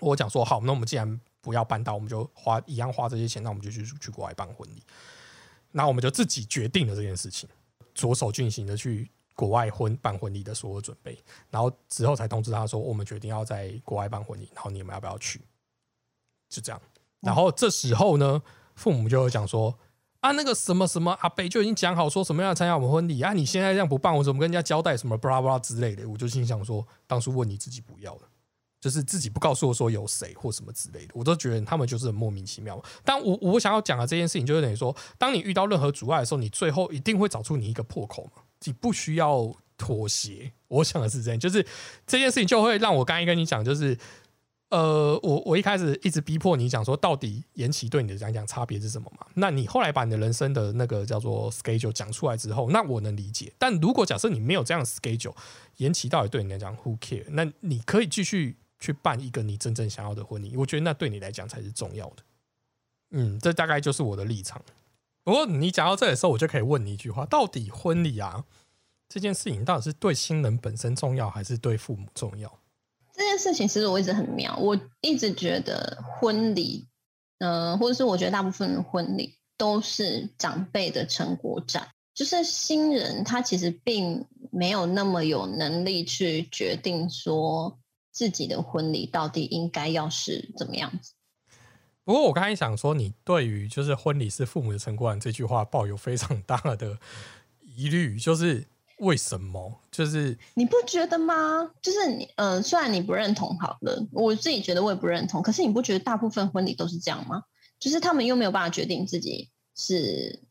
[0.00, 4.82] 我讲说好，那我们既然不要办到，我们就花一样花这些钱，那我们就去去国外办婚礼。
[5.72, 7.48] 那我们就自己决定了这件事情，
[7.94, 11.18] 着手进行的去国外婚办婚礼的所有准备，
[11.50, 15.40] 然后之后才通知他说，我们决定要在国外办婚礼，然后你们要不要去？
[16.48, 16.80] 就这样。
[17.20, 18.42] 然后这时候呢，
[18.74, 19.78] 父母就会讲说。
[20.20, 26.06] 啊，那个什么什么阿北就已经讲好说什么要参加我们婚礼啊，你现在这样不办，我怎么跟人家交代什么巴拉巴拉之类的？
[26.06, 28.20] 我就心想说，当初问你自己不要了，
[28.80, 32.82] 就是自己不告诉我说有谁或什么之类的，我都觉得他们就是很莫名其妙。
[33.04, 40.52] 但我我想要讲的这件事情，就是等于说，当你遇到任何阻碍的时候，你最后一定会找出你一个破口嘛，你不需要妥协。
[40.68, 41.66] 我想的是这样，就是
[42.06, 43.98] 这件事情就会让我刚才跟你讲，就是
[44.70, 49.26] 呃，我我一开始一直逼迫你讲说，到底延期对你的讲讲差别是什么嘛？
[49.34, 53.52] 那你后来把你的人生的那个叫做 schedule 讲出来之后，那我能理解。
[53.58, 55.34] 但如果假设你没有这样 schedule，
[55.78, 57.24] 延期到底对你来讲 who care？
[57.30, 62.22] 那你可以继续去办一个你真正想要的婚礼，我觉得那对你来讲才是重要的。
[63.10, 64.60] 嗯，这大概就是我的立场。
[65.22, 68.44] 不过你讲到这里的时候，我就可以问你一句话：到底婚礼啊
[69.08, 72.58] 这件事情，到底是对新人本身重要，还是对父母重要？
[73.12, 76.86] 这件事情其实我一直很妙，我一直觉得婚礼，
[77.38, 87.78] 嗯、或者是我觉得大部分的婚礼都是长辈的成果展，就是新人他其实并没有那么有能力去决定说
[88.10, 91.12] 自己的婚礼到底应该要是怎么样子。
[92.04, 96.98] 不过我刚才想说，你对于就是婚礼是父母的成果这句话抱有非常大的
[97.60, 98.66] 疑虑，就是
[98.98, 99.80] 为什么？
[99.92, 101.70] 就是你不觉得吗？
[101.80, 107.44] 就是你，呃，虽然你不认同好了，我自己觉得我也不认同，可是你不觉得大部分婚礼都是这样吗？
[107.78, 110.42] 就是他们又没有办法决定自己是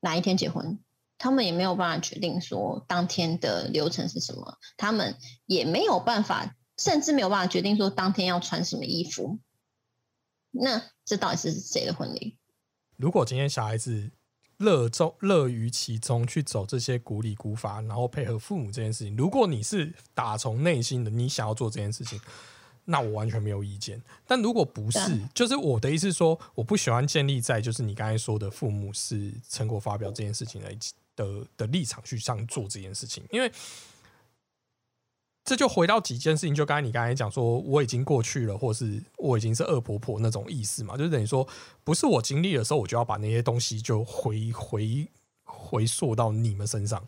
[0.00, 0.78] 哪一天结婚，
[1.18, 9.38] 他们也没有办法决定说当天的流程是什么，他们也没有办法，甚至没有办法决定说当天要穿什么衣服。
[10.50, 12.38] 那这到底是谁的婚礼？
[12.96, 14.10] 如果今天小孩子
[14.56, 22.18] 乐中乐于其中去走这些古礼古法，然后配合父母这件事情，如果你是打从内心的你想要做这件事情，
[22.86, 24.02] 那我完全没有意见。
[24.26, 30.74] 但如果不是，就是我的意思是说，我不喜欢建立在就是你刚才说的父母是成果发表这件事情来
[31.14, 33.52] 的的立场去上做这件事情，因为。
[35.44, 41.46] 这就回到几件事情，就刚才你刚才讲说我已经过去了，或是我已经是恶婆婆那种意思嘛，就是等于说
[41.82, 45.08] 不是我经历的时候，我就要把那些东西就回回
[45.44, 47.02] 回溯到你们身上，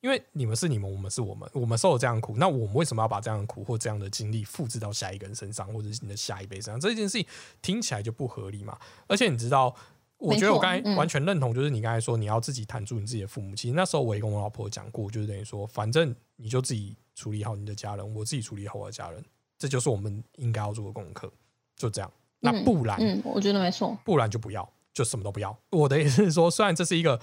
[0.00, 6.80] 因为你们是你们，我们是我们，我们受了这样的苦，那我们为什么要把这样的苦或这样的经历复制到下一个人身上，或者是你的下一辈身上？
[6.80, 7.26] 这件事情
[7.62, 8.76] 听起来就不合理嘛。
[9.06, 9.74] 而且你知道，
[10.18, 13.54] 我觉得我刚才嗯完全认同，就是你刚才说你要自己谈住你自己的父母。
[13.54, 19.24] 其实那时候我也跟我老婆讲过，就是等于说，反正你就自己处理好你的家人，我自己处理好我的家人，
[19.58, 21.32] 这就是我们应该要做的功课。
[21.76, 23.98] 就这样，那嗯不然，嗯，我觉得没错。
[24.04, 25.56] 不然就不要，就什么都不要。
[25.70, 27.20] 我的意思是说，虽然这是一个，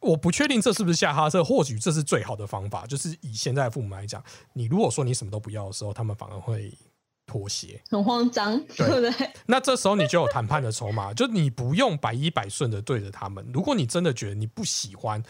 [0.00, 2.84] 我不确定这是不是下哈这，或许这是最好的方法。
[2.86, 4.22] 就是以现在的父母来讲，
[4.54, 6.76] 你如果说你什么都不要的时候，他们反而会
[7.24, 7.80] 妥协。
[7.88, 9.30] 很慌张，对对不对？
[9.46, 13.48] 那这时候你就有谈判的筹码，就你不用百依百顺的对着他们。
[13.54, 15.22] 如果你真的觉得你不喜欢，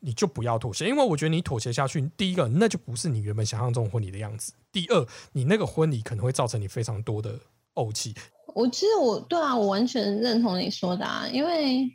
[0.00, 7.38] 你就不要妥协，因为我觉得你妥协下去，第一个那就不是你原本想象中婚礼的样子；第二，你那个婚礼可能会造成你非常多的
[7.74, 8.14] 怄气。
[8.54, 11.88] 我其实我对啊，我完全认同你说的啊，因为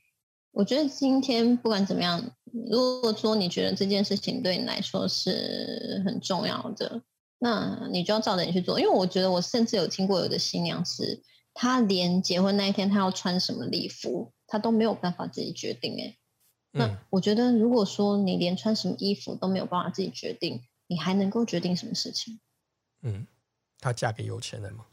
[0.52, 2.24] 我觉得今天不管怎么样，
[2.70, 7.02] 如果说你觉得这件事情对你来说是很重要的，
[7.40, 8.80] 那你就要照着你去做。
[8.80, 11.22] 因为我觉得我甚至有听过有的新娘是，
[11.54, 16.18] 她连结婚那一天她要穿什么礼服，她都没有办法自己决定、欸。
[16.76, 22.40] 嗯那，我觉得如果说你连穿什么衣服都没有办法自己决定，你还能够决定什么事情？
[23.02, 23.26] 嗯，
[23.80, 24.86] 她嫁给有钱人吗？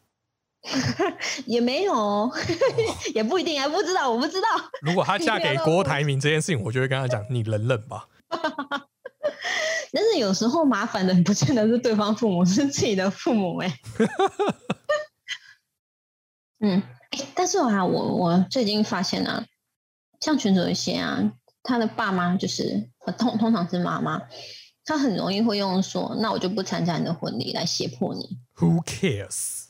[1.44, 2.32] 也没有哦，
[3.16, 4.46] 也不一定，还不知道，我不知道。
[4.80, 8.08] 如果她嫁给郭台铭这件事情，我就会跟她讲：你忍忍吧。
[9.90, 13.80] 但是有时候麻烦的不见得是对方父母，是自己的父母哎、
[16.60, 19.44] 嗯，哎但是啊，我我最近发现啊，
[20.20, 24.20] 像群主有一些啊，他的爸妈就是呃通通常是妈妈，
[24.84, 28.38] 他很容易会用说，那我就不参加你的婚礼来胁迫你。
[28.56, 29.68] Who cares？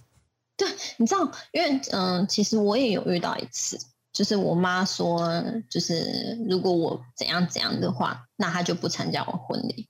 [0.56, 3.78] 对你知道，因为嗯、呃其实我也有遇到一次，
[4.12, 9.88] 就是我妈说，就是如果我怎样怎样的话，那她就不参加我婚礼。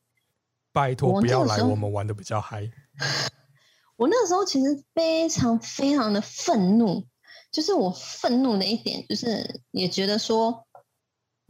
[0.73, 2.71] 拜托不要来，我们玩的比较嗨。
[3.97, 7.07] 我那时候其实非常非常的愤怒，
[7.53, 10.67] 就是我愤怒的一点就是也觉得说，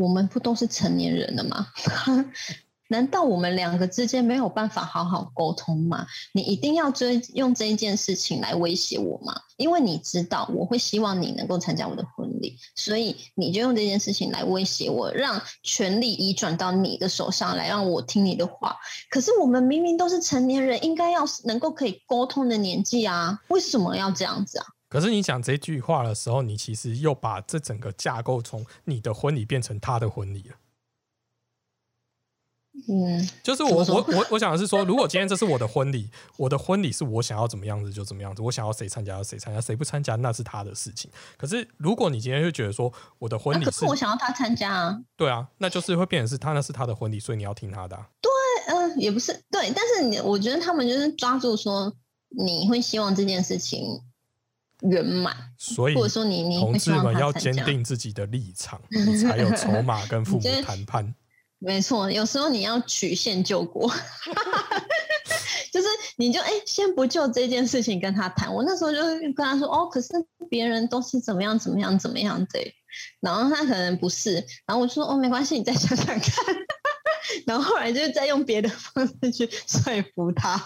[0.03, 1.69] 我们不都是成年人了吗？
[2.89, 6.07] 难道我们两个之间没有办法好好沟通吗？
[6.35, 9.35] 你一定要追用这一件事情来威胁我吗？
[9.57, 18.77] 因为你知道我会希望你能够参加我的婚礼，所以你就用这件事情来威胁我，让权力移转到你的手上来，让我听你的话。
[19.09, 24.67] 可是我们明明都是成年人，应该要能够可以沟通的年纪啊，为什么要这样子啊？
[24.93, 30.57] 可是你讲这句话的时候，你其实又把这整个架构从你的婚礼变成他的婚礼了。
[32.89, 41.11] 嗯，就是我我我我想的是说，如果今天这是我的婚礼， 我的婚礼是我想要怎么样子就怎么样子，我想要谁参加就谁参加，谁不参加那是他的事情。
[41.39, 48.09] 可是如果你今天就觉得说我的婚礼是啊可是我想要他参加啊，对啊，那就是会变成是他那是他的婚礼，所以你要听他的啊、
[48.69, 51.95] 嗯、也不是对，但是你我觉得他们就是抓住说
[52.31, 54.01] 你会希望这件事情
[54.91, 57.53] 圆满，所以或者说你你同志们要坚。
[57.65, 61.15] 定自己的立场，你才有筹码跟父母 谈判。
[61.59, 63.89] 没错，有时候你要曲线救国，
[65.73, 68.53] 就是你就哎、先不就这件事情跟他谈。
[68.53, 70.09] 我那时候就跟他说，哦，可是
[70.51, 72.75] 别人都是怎么样怎么样怎么样的，
[73.21, 74.35] 然后他可能不是，
[74.67, 76.23] 然后我就说，哦，没关系，你再想想看。
[77.47, 80.57] 然后后来就是再用别的方式去说服他。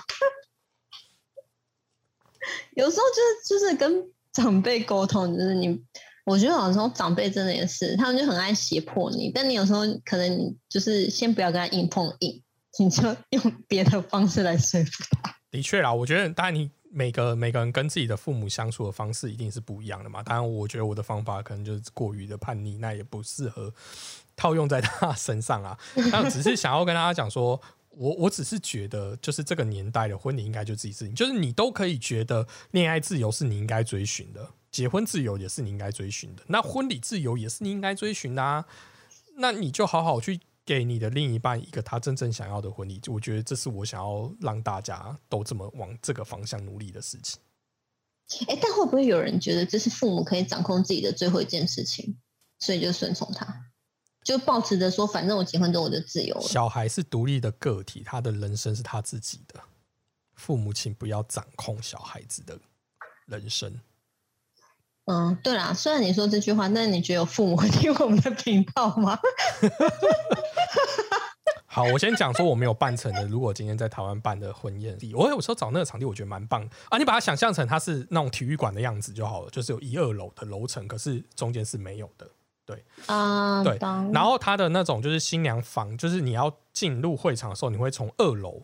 [2.75, 5.83] 有时候就是就是跟长辈沟通，就是你，
[6.25, 12.43] 我觉得有时候长辈真的也是，他们就很爱胁迫你，但你有时候可能你就是先不要跟他硬碰硬，
[12.79, 15.35] 你就用别的方式来说服他。
[15.51, 20.23] 的确啦，我觉得当然你每个每个人跟自己的父母相处的方式一定是不一样的嘛。
[20.23, 23.73] 当然，我觉得我的方法可能就是过于的叛逆，那也不适合
[24.37, 25.79] 套用在他身上啊。
[26.13, 27.61] 但只是想要跟大家讲说。
[27.97, 38.65] 我我只是觉得，就是这个年代的婚礼应该就自己事情，就是你都可以觉得恋爱自由是你应该追寻的，结婚自由也是你应该追寻的，那婚礼自由也是你应该追寻的啊。
[39.39, 47.41] 那你就好好去给你的另一半一个他真正想要的婚礼，我觉得这是我想要让大家都这么往这个方向努力的事情。
[48.49, 52.19] 哎，但会不会有人觉得这是父母可以掌控自己的最后一件事情，
[52.59, 53.67] 所以就顺从他，
[54.27, 56.41] 就抱持着说，反正我结婚之后我就自由了。
[56.41, 59.61] 小孩是独立的个体，他的人生是他自己的，
[60.35, 62.59] 父母请不要掌控小孩子的
[63.27, 63.79] 人生。
[65.05, 69.17] 嗯，对啦，虽然你说这句话，但是你觉得有父母会听我们的频道吗？
[71.65, 73.25] 好，我先讲说我没有办成的。
[73.29, 76.99] 如果今天在台湾办的婚宴，我有时候找那个场地，我觉得蛮棒啊。
[76.99, 82.29] 你把它想象成它是那种体育馆的样子就好了，就是有一二楼的楼层，可是中间是没有的。
[83.07, 83.79] 啊，对
[84.13, 88.63] 然后他的那种就是新娘房，就是你要进入会场的时候，你会从二楼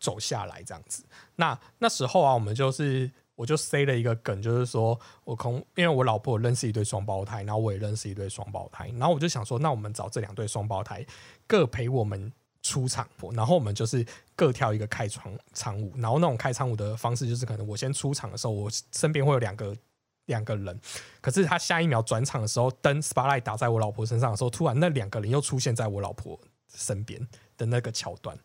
[0.00, 1.04] 走下来这样子。
[1.36, 11.04] 那那时候啊，我们就是我就塞了一个梗，就是说我空，因为我老婆认识一对双胞胎，然后我也认识一对双胞胎，然后我就想说，那我们找这两对双胞胎
[11.46, 12.32] 各陪我们。
[12.64, 19.76] 出场，然后我们就是各跳一个开场场舞，然后那种开场舞的方式就是可能我先出场的时候，我身边会有两个
[20.26, 20.78] 两个人，
[21.20, 26.38] 可是他下一秒转场的时候，灯 spotlight 打在我老婆身上的时候，突然那两个人又出现在我老婆
[26.74, 27.20] 身边
[27.56, 28.36] 的那个桥段，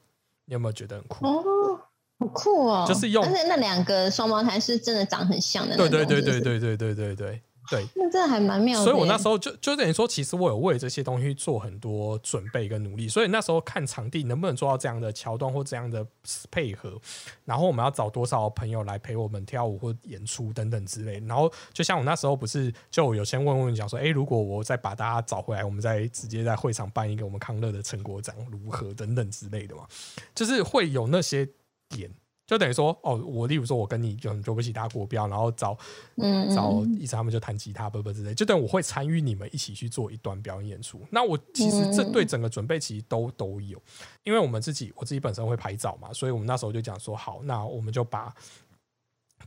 [0.46, 1.26] 你有没有觉得很酷？
[1.26, 1.80] 哦，
[2.20, 2.86] 好酷哦！
[2.88, 7.86] 就是用但是那两个双胞胎是真的长很像的对对对对对对对对对对。
[7.96, 8.84] 那真的还蛮妙的。
[8.86, 13.08] 所以我那时候就就等于说，其实我有为这些东西做很多准备跟努力。
[13.08, 16.06] 所以那时候看场地能不能做到这样的桥段或这样的
[16.50, 17.00] 配合，
[17.46, 21.20] 然后我们要找多少朋友来陪我们跳舞或演出等等之类。
[21.28, 29.86] 然后就像我那时候不是就有先问问讲说，诶，如果我再把大家找回来，我们再直接在会场办一个我们康乐的成果展如何等等之类的嘛，
[30.34, 31.48] 就是会有那些
[31.90, 32.12] 点。
[32.48, 35.78] 就等于说，哦，我例如说，我跟你就就不起打国标，然后找
[36.16, 41.06] 嗯，嗯找嗯意思他们就弹吉他、不不之类，就等于我会参与你们一起去做一段表演演出。
[41.12, 43.78] 那我其实这对整个准备其实都都有，
[44.24, 48.34] 因为我们自己我自己本身会拍照嘛，所以我们那时候就讲说，好，那我们就把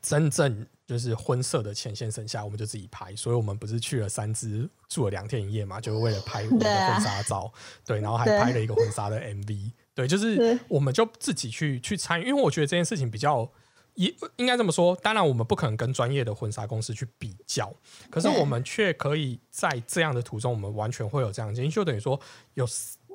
[0.02, 3.16] 真正就是婚摄的前线剩下，我们就自己拍。
[3.16, 7.50] 所以我们不是去了三支住了两天一夜嘛，就是为了拍我们的婚纱照，
[7.84, 13.50] 对，然后还拍了一个婚纱的 MV，对，就是我们就自己去去参与，因为我觉得这件事情比较。
[13.94, 17.70] 也应该这么说，当然我们不可能跟专业的婚纱公司去比较，
[18.08, 22.18] 可是我们却可以在这样的途中，我们完全会有这样的经验，就等于说
[22.54, 22.64] 有，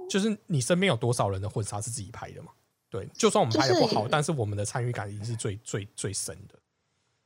[0.09, 2.51] 就是你身边有多少人的婚纱是自己拍的嘛？
[2.89, 6.59] 对，就算我们拍的不好，就是但是我们的参与感已经是最最最深的。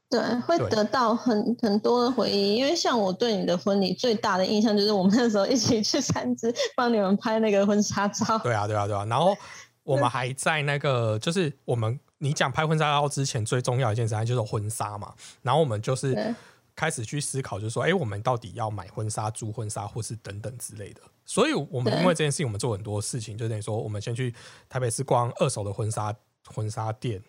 [0.09, 2.55] 对，会得到很很多的回忆。
[2.55, 8.37] 因为像我对你的婚礼最大的印象，就是我们那时候一起去三芝帮你们拍那个婚纱照。
[8.39, 9.05] 对啊，对啊，对啊。
[9.05, 9.35] 然后
[9.83, 16.33] 我们还在那个，就是我们你讲拍婚纱照之前最重要一件事情就是婚纱嘛，然后我们就是对
[16.75, 21.01] 开始去思考，就是说，哎、我们到底要买婚纱、租婚纱，或是等等之类的。
[21.25, 24.33] 所以，我们因为这件事情，我们做很多事情，就等于说，我们先去
[24.69, 26.15] 台北市逛二手的婚纱
[26.47, 27.21] 婚纱店，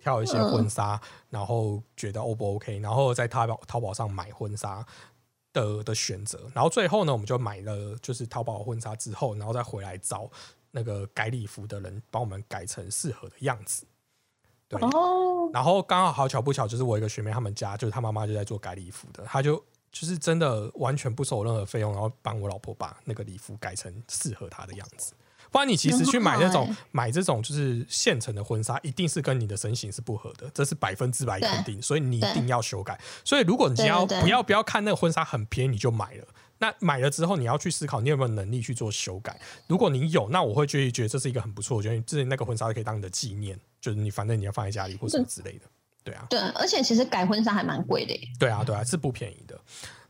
[0.00, 4.84] 挑一些嗯婚纱，然后觉得 O 不 OK，然后在淘宝淘宝上买婚纱
[5.52, 10.30] 的的选择，然后最后呢，我们就买了就是淘宝婚纱之后，然后再回来找
[10.70, 13.86] 那个改礼服的人帮我们改成适合的样子。
[14.68, 19.56] 对，哦，然后刚好好巧不巧，就是我一个学妹他们家，就是她妈妈就在做改礼服的，她就
[19.90, 25.14] 就是真的完全不收我任何费用，然后帮我老婆把那个礼服改成适合她的样子。
[25.50, 32.98] 不然你其实去买那种欸买这种就是现成的婚纱，一定是跟你的身形是不合的，这是百分之百肯定，所以你一定要修改。
[33.24, 36.24] 所以如果你要不要不要看那个婚纱很便宜你就买了，
[36.58, 39.38] 那买了之后你要去思考你有没有能力去做修改。
[39.66, 45.66] 如果你有，那我会觉得觉得这是一个很不错，我觉得这那个婚纱可以当你的纪念，就是你反正你要放在家里或什么之类的。
[46.04, 48.20] 对啊，对，而且其实改婚纱还蛮贵的耶。
[48.38, 49.60] 对啊，对啊，是不便宜的。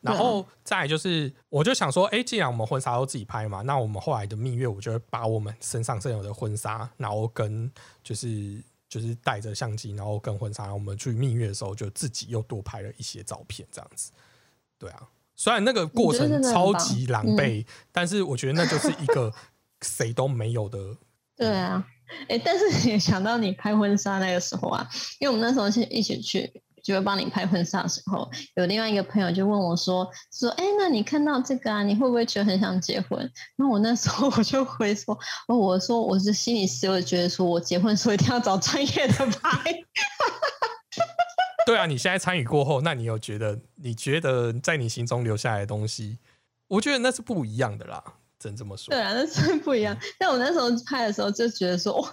[0.00, 7.68] 然后再就是，我就想说，哎，既然我们婚纱都自己拍嘛，那我们后来的蜜月，我就会把我们身上现有的婚纱，然后跟
[8.04, 14.12] 就是就是带着相机，然后跟婚纱，我们去蜜月的时候，就自己又多拍了一些照片，这样子。
[14.78, 15.02] 对啊，
[15.34, 19.34] 虽然那个过程超级狼狈，但是我觉得那就是一个
[19.82, 20.96] 谁都没有的。
[21.36, 21.84] 对啊，
[22.28, 24.88] 哎，但是 也想到你拍婚纱那个时候啊，
[25.18, 26.62] 因为我们那时候是一起去。
[26.88, 35.14] 就会帮你拍婚纱的时候，有另外一个朋友就问我说：“说，哎，那你看到这个啊，你会不会觉得很想结婚？”那我那时候我就回说
[35.48, 39.60] ：“哦，我说我是心理师，我觉得说我结婚的时候一定要找专业的拍。
[41.66, 46.16] 对啊，你现在参与过后，那你有觉得你觉得在你心中留下来的东西，
[46.68, 48.02] 我觉得那是不一样的啦，
[48.38, 48.94] 只能这么”说。
[48.94, 49.94] 对啊，那是不一样。
[50.18, 52.10] 但我那时候拍的时候就觉得说，哇，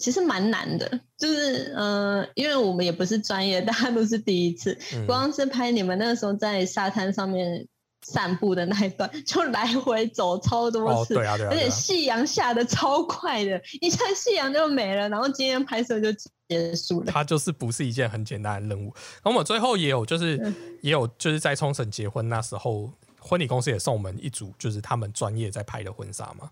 [0.00, 7.68] 其实蛮难的，就是呃，因为我们也不是专业，大家都是第一次，嗯光是拍你们那个时候在沙滩上面
[8.02, 16.10] 散步的那一段，就来回走超多哦，次，对啊，对啊，而且夕阳下的超快的，一下夕阳就没了，然后今天拍摄就
[16.48, 17.12] 结束了。
[17.12, 18.90] 它就是不是一件很简单的任务。
[19.22, 22.90] 然后我们最后也有就是嗯也有就是在冲绳结婚那时候，
[23.20, 26.50] 婚礼公司也送我们一组就是他们专业在拍的婚纱嘛。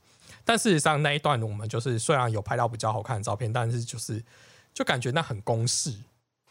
[0.48, 4.24] 但事实上那一段我们就是虽然有拍到比较好看的照片，但是就是
[4.72, 5.92] 就感觉那很公式，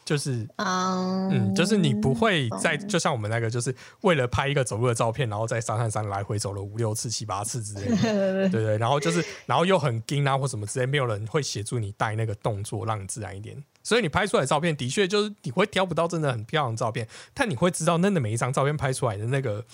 [0.04, 13.60] 就是嗯嗯，就是你不会在，懂就像我们那个，就是为了拍一个走路的照片，然后在沙滩上来回走了五六次、七八次之类的， 对对，然后就是，然后又很硬啊或什么之类，没有人会协助你带那个动作，让你自然一点。
[13.82, 19.64] 所以你拍出来的照片，的确就是你会挑不到真的很漂亮的照片，但你会知道，那的每一张照片拍出来的那个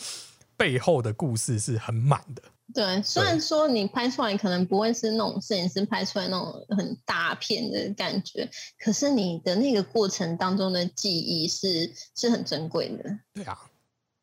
[0.56, 2.42] 背后的故事是很满的。
[2.72, 8.48] 对，虽然说你拍出来可能不会是那种摄影师拍出来那种很大片的感觉，
[8.78, 13.18] 可是你的那个过程当中的记忆是是很珍贵的。
[13.34, 13.58] 对啊，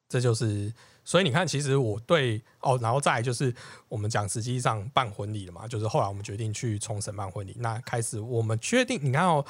[0.09, 0.73] 这就是，
[1.05, 3.53] 所以你看，其实我对哦，然后再来就是
[3.87, 9.45] 我们讲实际上办婚礼了嘛，就是后来我们决定去冲绳办婚礼，那开始我们确定，你看哦，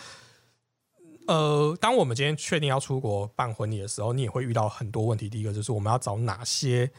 [1.27, 5.29] 呃，当我们今天确定要出国办婚礼的时候，你也会遇到很多问题。
[5.29, 6.91] 第一个就是我们要找哪些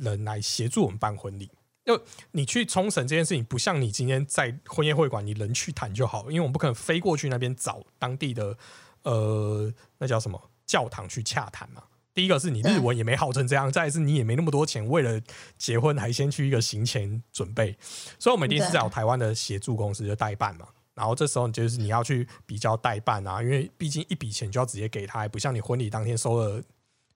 [0.00, 1.48] 人来协助我们办婚礼。
[1.84, 2.00] 就
[2.32, 8.56] 你去冲绳这件事情，不像你今天在婚宴会馆，你人去谈就好，因为我们不可能飞过去那边找当地的
[9.02, 11.82] 呃，那叫什么教堂去洽谈嘛。
[12.12, 15.20] 第一个是你日文也没好成这样，再是你也没那么多钱，为了
[15.56, 17.76] 结婚还先去一个行前准备，
[18.18, 20.66] 所以我们一定是找台湾的协助公司就代办嘛。
[20.94, 26.62] 然后这时候就是你要去比较代办啊，因为毕竟一笔钱就要直接给他，还不像你婚礼当天收了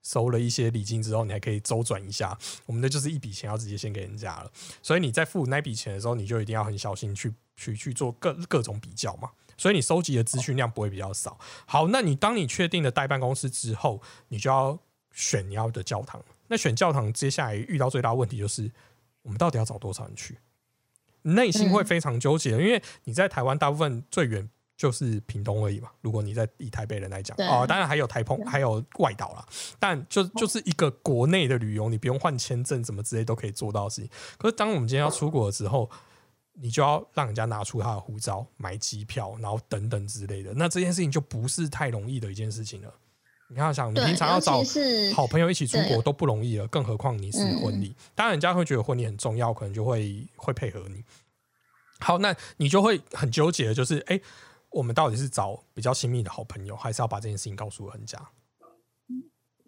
[0.05, 2.37] 收了一些礼金之后，你还可以周转一下。
[2.67, 4.51] 我们的就是一笔钱要直接先给人家了，
[4.83, 9.31] 所以你在付那笔钱的时候，你就一定要很小心去去去做各各种比较嘛。
[9.57, 11.39] 所以你收集的资讯量不会比较少。
[11.65, 14.77] 好，那你当你确定了代办公司之后，你就要
[15.11, 16.23] 选你要的教堂。
[16.49, 18.71] 那选教堂，接下来遇到最大的问题就是，
[19.23, 20.37] 我们到底要找多少人去？
[21.23, 24.47] 内心会非常纠结，因为你在台湾大部分最远
[24.77, 25.89] 就是屏东而已嘛。
[26.01, 29.45] 如果你在以台北人来讲，对哦，当然还有台澎，还有外岛啦。
[29.79, 34.09] 但就就是一个国内的旅游，你不用换签证，什么之类都可以做到的事情。
[34.37, 35.89] 可是当我们今天要出国的时候，
[36.53, 40.53] 你就要让人家拿出他的护照、买机票，然后等等之类的。
[40.55, 42.93] 那这件事情就不是太容易的一件事情了。
[43.47, 44.63] 你看，想你对，平常要找
[45.13, 47.95] 好朋友一起出国都不容易了，更何况你是嗯婚礼。
[48.15, 51.03] 当然，人家会觉得婚礼很重要，可能就会会配合你。
[51.99, 54.21] 好，那你就会很纠结的，就是哎、诶
[54.75, 58.19] 我们到底是找比较亲密的好朋友，还是要把这件事情告诉人家？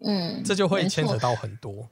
[0.04, 1.88] 嗯，这就会牵扯到很多。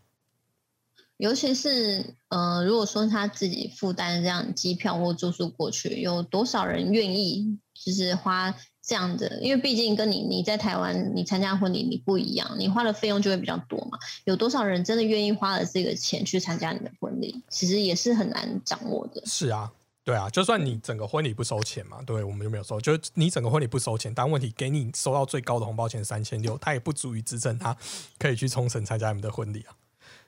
[1.16, 9.40] 尤其是呃，如果说他自己负担这样机票或住宿过去，有多少人愿意就是花这样的？
[9.40, 13.98] 因为毕竟跟你你在台湾你参加婚礼你不一样，你花的费用就会比较多嘛。
[14.24, 17.42] 有多少人真的愿意花了这个钱去参加你的婚礼？
[17.48, 19.24] 其实也是很难掌握的。
[19.24, 19.72] 是啊，
[20.07, 27.76] 对啊，就算你整个婚礼不收钱嘛，对我们就没有收，就是你整个婚礼不收钱，但问题给你收到最高的红包钱三千六，他也不足以支撑他
[28.16, 29.74] 可以去冲绳参加你们的婚礼啊。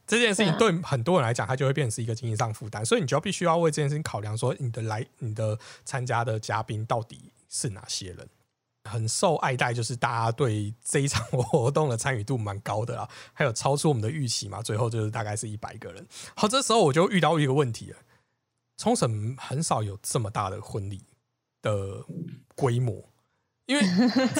[0.05, 8.29] 这件事情对很多人来讲，它就会变成是一个经济上负担，所以你就要必须要为这件事情考量，说你的来、你的参加的嘉宾到底是哪些人，
[8.91, 16.05] 很受爱戴，就是大家对这一场活动的参与度蛮高的啦，还有超出我们的预期嘛，最后就是大概是一百个人。
[16.35, 17.99] 好，这时候我就遇到一个问题了，
[18.79, 21.05] 冲绳很少有这么大的婚礼
[21.61, 22.03] 的
[22.57, 23.05] 规模。
[23.67, 23.83] 因为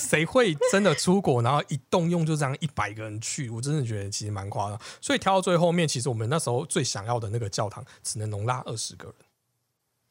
[0.01, 3.51] 谁会真的出国，然后一动用就这样一百个人去？
[3.51, 4.81] 我真的觉得其实蛮夸张。
[5.03, 9.15] 所以挑到最后面，其实我们那时候最想要的那个教堂只能容纳二十个人。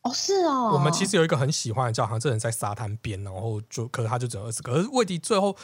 [0.04, 0.70] 哦，是哦。
[0.72, 4.74] 我们其实有一个很喜欢的教堂，这人在沙滩边，然后就可是他就只有二十个。
[4.74, 5.58] 而是魏迪最后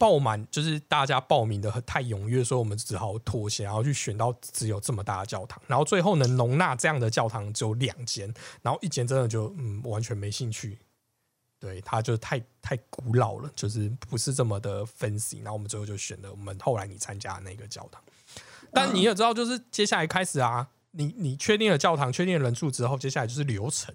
[0.00, 5.60] 爆满，就是大家报名的太踊跃，所以我们只好妥协，然后去选到只有这么大的教堂。
[5.66, 8.32] 然后最后能容纳这样的教堂只有两间，
[8.62, 10.78] 然后一间真的就嗯完全没兴趣。
[11.58, 15.42] 对，它就太太古老了，就是不是这么的 fancy。
[15.42, 18.02] 然后我们最后就选了我们后来你参加的那个教堂。
[18.72, 23.94] 但你也知道，就是接下来开始啊，你你确定了教堂，确定了人数之后，接下来就是流程。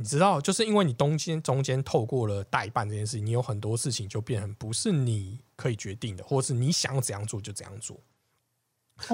[0.00, 7.98] 你知道，就是因为你中间中间透过了代办这件事情，你有很多事情就变成不是你可以决定的，或是你想怎样做就怎样做。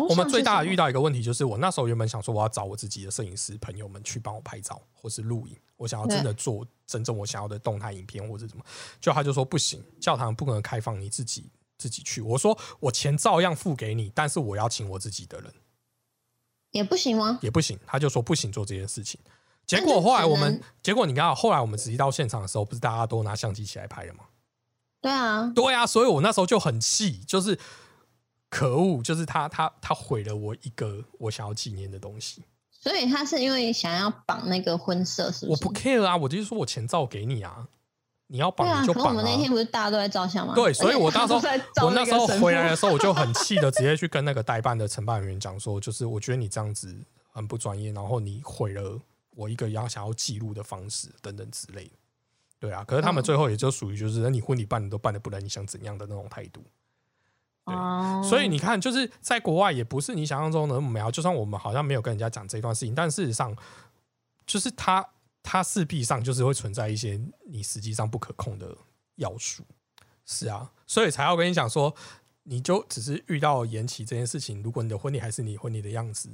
[0.08, 8.62] 我们最大的遇到一个问题就是，我那时候原本想说我要找我自己的摄影师朋友们去帮我拍照或是录影，我想要真的做真正我想要的动态影片或者什么，
[9.00, 12.20] 就他就说不行，教堂不可能开放你自己自己去。
[12.20, 15.50] 我说我钱照样付给你，但是我要请我自己的人，
[16.72, 17.38] 也不行吗？
[17.40, 19.18] 也不行，他就说不行做这件事情。
[19.66, 24.24] 结果后来我们，结果你看，后来我们直接到现场的时候，不是大家都拿相机起来拍了吗？
[25.00, 27.58] 对啊，对啊，所以我那时候就很气，就是。
[28.50, 29.02] 可恶！
[29.02, 32.40] 就是他，他，他毁了我一个我想要纪念的东西。
[32.70, 35.48] 所以他是因为想要绑那个婚摄，是不是？
[35.50, 37.66] 我不 care 啊，我就是说我钱照给你啊，
[38.28, 39.08] 你要绑你就绑啊。
[39.08, 40.54] 我们那天不是大家都在照相吗？
[40.54, 41.40] 对，所以我那时候
[41.84, 46.96] 我那时候回来的时候，我就很气的直接去跟那个代办的承办人员讲说，就是我觉得你这样子
[47.32, 49.00] 很不专业，然后你毁了
[49.34, 51.92] 我一个要想要记录的方式等等之类的。
[52.58, 56.64] 对啊，可是他们最后也就属于就是，那你婚礼办的都办的不能，你想怎样的那种态度。
[57.66, 57.74] 对，
[58.26, 61.10] 所以你看，就是在国外也不是你想象中的那么美好。
[61.10, 63.54] 就算我们好像没有跟人家讲这段事情，但事实上，
[64.46, 65.06] 就是它
[65.42, 68.74] 它势必上就是会存在一些你实际上不可控的
[69.16, 69.62] 要素。
[70.24, 71.94] 是啊，所以才要跟你讲说，
[72.44, 76.30] 你就只是遇到延期这件事情，如果你的婚礼还是你婚礼的样子。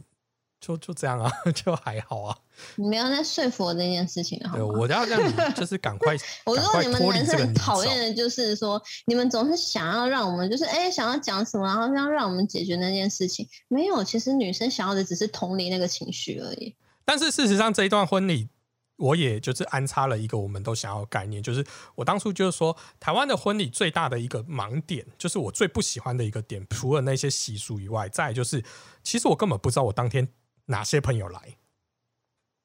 [0.60, 2.36] 就就这样啊， 就还好啊。
[2.76, 6.14] 你们要再说服我这件事情了，对，我要让你 就是赶快。
[6.44, 13.48] 我说你们男生很讨厌的就是说，你们总是想要让我们就是哎，想要讲什么，然后要让我们解决那件事情。
[13.68, 16.76] 没有，其实女生想要的只是同理那个情绪而已。
[17.06, 18.50] 但是事实上，这一段婚礼，
[18.96, 28.62] 我也就是安插了一个我们都想要概念，就是我当初就是说，台湾的婚礼最大的一个盲点，就是我最不喜欢的一个点，除了那些习俗以外，再就是，
[29.02, 30.28] 其实我根本不知道我当天。
[30.70, 31.56] 哪些朋友来？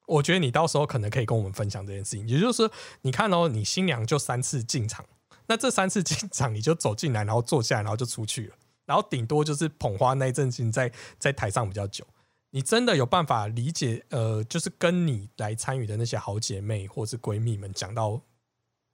[0.06, 2.28] 我觉得你到时候可能可以跟我们分享这件事情。
[2.28, 2.70] 也就是说，
[3.02, 5.04] 你看哦，你新娘就三次进场，
[5.48, 8.54] 那这三次进场你就走进来，然后坐下来，然后就出去了，
[8.84, 12.06] 然后顶多就是捧花那一阵子在在台上比较久。
[12.50, 14.06] 你真的有办法理解？
[14.10, 18.20] 呃，就是跟你来参与的那些好姐妹或是闺蜜们讲到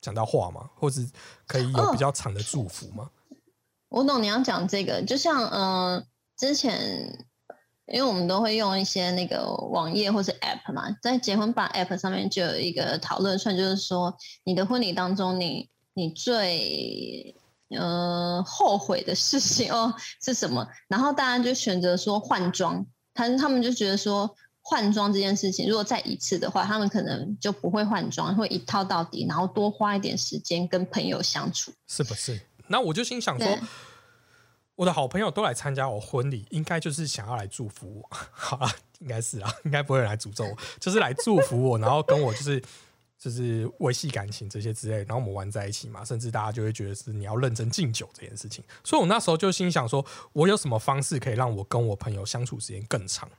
[0.00, 0.70] 讲到话吗？
[0.74, 1.06] 或是
[1.46, 3.10] 可以有比较长的祝福吗？
[3.90, 6.06] 我懂你要讲这个，就像呃
[6.38, 7.26] 之前。
[7.86, 17.34] 因为我们都会用一些那个网页或是 App 嘛，在结婚吧 App 上面就有一个讨论串，就是说你的婚礼当中，你你最
[17.70, 20.66] 呃后悔的事情 哦是什么？
[20.86, 32.40] 然后大家就选择说换装，他他们就觉得说换装这件事情，如果再一次的话，他们可能就不会换装，会一套到底，然后多花一点时间跟朋友相处，是不是？
[32.68, 33.58] 那我就心想说。
[34.82, 38.08] 我的好朋友都来参加我婚礼，应该就是想要来祝福我。
[38.32, 38.68] 好了，
[38.98, 42.60] 应该是啊， 应该不会来诅咒我，就是来祝福我，然后跟我就是
[43.16, 46.04] 就是维系感情这些之类，然后我们玩在一起嘛。
[46.04, 48.64] 甚至大家就会觉得是你要认真敬酒这件事情。
[48.82, 53.30] 所以我那时候就心想说，我有什么方式可以让我跟我朋友相处时间更长？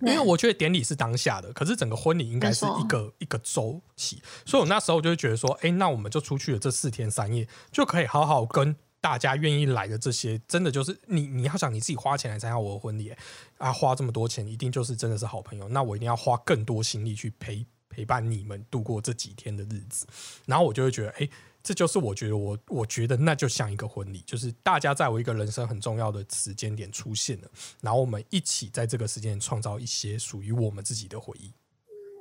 [0.00, 4.20] 因为我觉得典礼是当下的，可是整个婚礼应该是一个一个周期。
[4.44, 8.74] 所以我那时候就会觉得说，哎，那我们就出去了这四天三夜，就可以好好跟。
[9.02, 13.12] 大家愿意来的这些，真的就是你你要想你自己花钱来参加我的婚礼
[13.58, 15.68] 啊，花这么多钱，一定就是真的是好朋友。
[15.68, 20.06] 那我一定要花更多心力去陪陪伴你们度过这几天的日子，
[20.46, 21.28] 然后我就会觉得，哎，
[21.62, 27.50] 这就是我觉得我我觉得那就像一个婚礼，就是大家在我一个人生很重要的时间点出现了，
[27.80, 31.52] 然后我们一起在这个时间创造一些属于我们自己的回忆。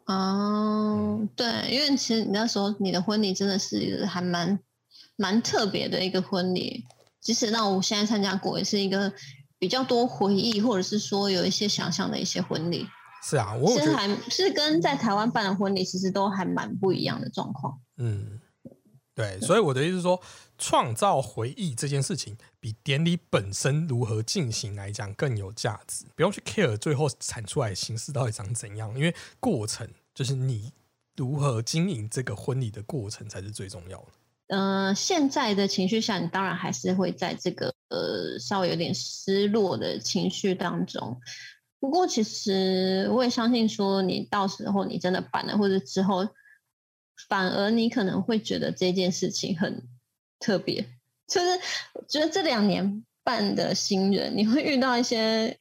[0.08, 4.60] 哦，对，因为其实你那时候你的婚礼真的是还蛮
[5.16, 6.86] 蛮特别的一个婚礼，
[7.20, 9.12] 即使让我现在参加过，也是一个
[9.57, 12.88] 比较多回忆，或者是说有一些想象的一些婚礼。
[13.24, 17.80] 是啊，我是还是跟在台湾办的婚礼其实都还蛮不一样的状况。
[17.97, 18.39] 嗯，
[19.14, 20.20] 对，所以我的意思是说，
[20.57, 29.88] 创造回忆这件事情比典礼本身如何进行来讲更有价值，不用去 care 最后产出来的形式到底长怎样，因为过程。
[30.14, 30.74] 就是你
[31.16, 34.07] 如何经营这个婚礼的过程才是最重要的。
[34.54, 41.22] 嗯，现在的情绪下，你当然还是会在这个呃稍微有点失落的情绪当中。
[41.80, 46.28] 不过，其实我也相信，说你到时候你真的办了，或者之后，
[47.30, 49.88] 反而你可能会觉得这件事情很
[50.38, 50.86] 特别。
[51.28, 51.47] 就是
[52.10, 55.58] 觉得这两年办的新人，你会遇到一些。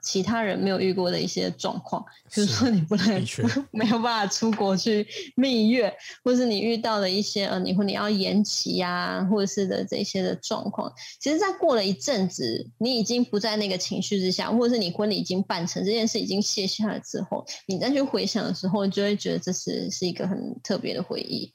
[0.00, 3.24] 其他人没有遇过的一些状况，就是说你不能
[3.72, 10.92] 没有办法出国去蜜月，或是你遇到了一些呃，你或你要延期呀，或者是的这些的状况。
[11.18, 21.50] 其实，在过了一阵子，你已经不在那个情绪之下，或者是你婚礼已经办成，这件事已经卸下了之后，你再去回想的时候，就会觉得这是是一个很特别的回忆。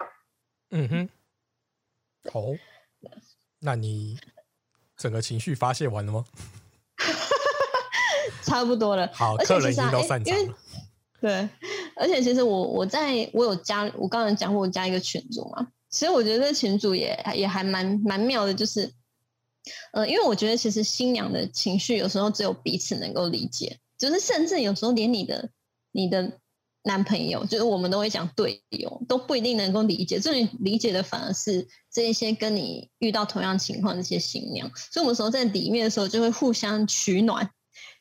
[0.71, 1.09] 嗯哼，
[2.30, 2.41] 好，
[3.59, 4.17] 那你
[4.97, 6.25] 整个情绪发泄完了吗？
[8.43, 10.53] 差不多了，好，客人已经都散场了。
[11.19, 11.49] 对，
[11.95, 15.67] 而且其实我我在我有加，我刚才讲过我加一个群组嘛。
[15.89, 18.91] 其实我觉得群主也也还蛮蛮妙的，就是，
[19.93, 25.49] 呃，因为我觉得其实新娘的情绪有时候只有彼此能够理解，就是甚至有时候连你的
[25.91, 26.39] 你的
[26.84, 30.19] 男朋友，就是我们都会讲队友，都不一定能够理解。
[30.19, 37.49] 最理解的反而是这一些跟你遇到同样情况的一些新娘，所以我们时候在里面的时候就会互相取暖。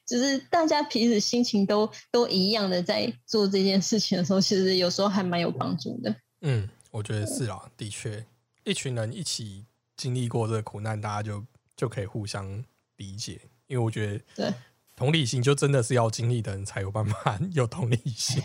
[0.07, 6.15] 就是大家彼此心情都都一样的，在做这件事情的时候，其实有时候还蛮有帮助的。
[6.43, 8.25] 嗯，我觉得是啊，的确，
[8.65, 9.65] 一群人一起
[9.97, 11.45] 经历过这个苦难，大家就
[11.77, 12.65] 就可以互相
[12.97, 13.41] 理解。
[13.67, 14.55] 因为我觉得，对
[14.95, 18.43] 同理心就真的是要经历的人才有办法 有同理心。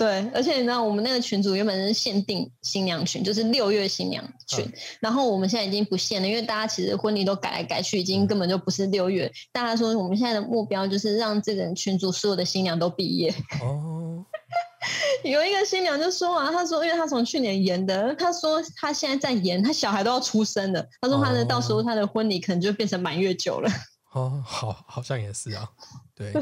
[0.00, 4.66] 对，而且你知道，我们那个群组原本是限定新娘群，就是六月新娘群。
[4.98, 9.30] 然后我们现在已经不限了，因为大家其实婚礼都改来改去，已经根本就不是六月。
[9.52, 13.30] 大家说我们现在的目标就是让这个群组所有的新娘都毕业。
[13.60, 14.24] 哦，
[15.22, 20.82] 有一个新娘就说啊，她说，因为她从去年延的，她说她现在在延，她小孩都要出生了。
[21.02, 23.70] 她说她的到时候她的婚礼可能就变成满月酒了。
[24.16, 25.68] 哦，好，好像也是啊。
[26.14, 26.32] 对，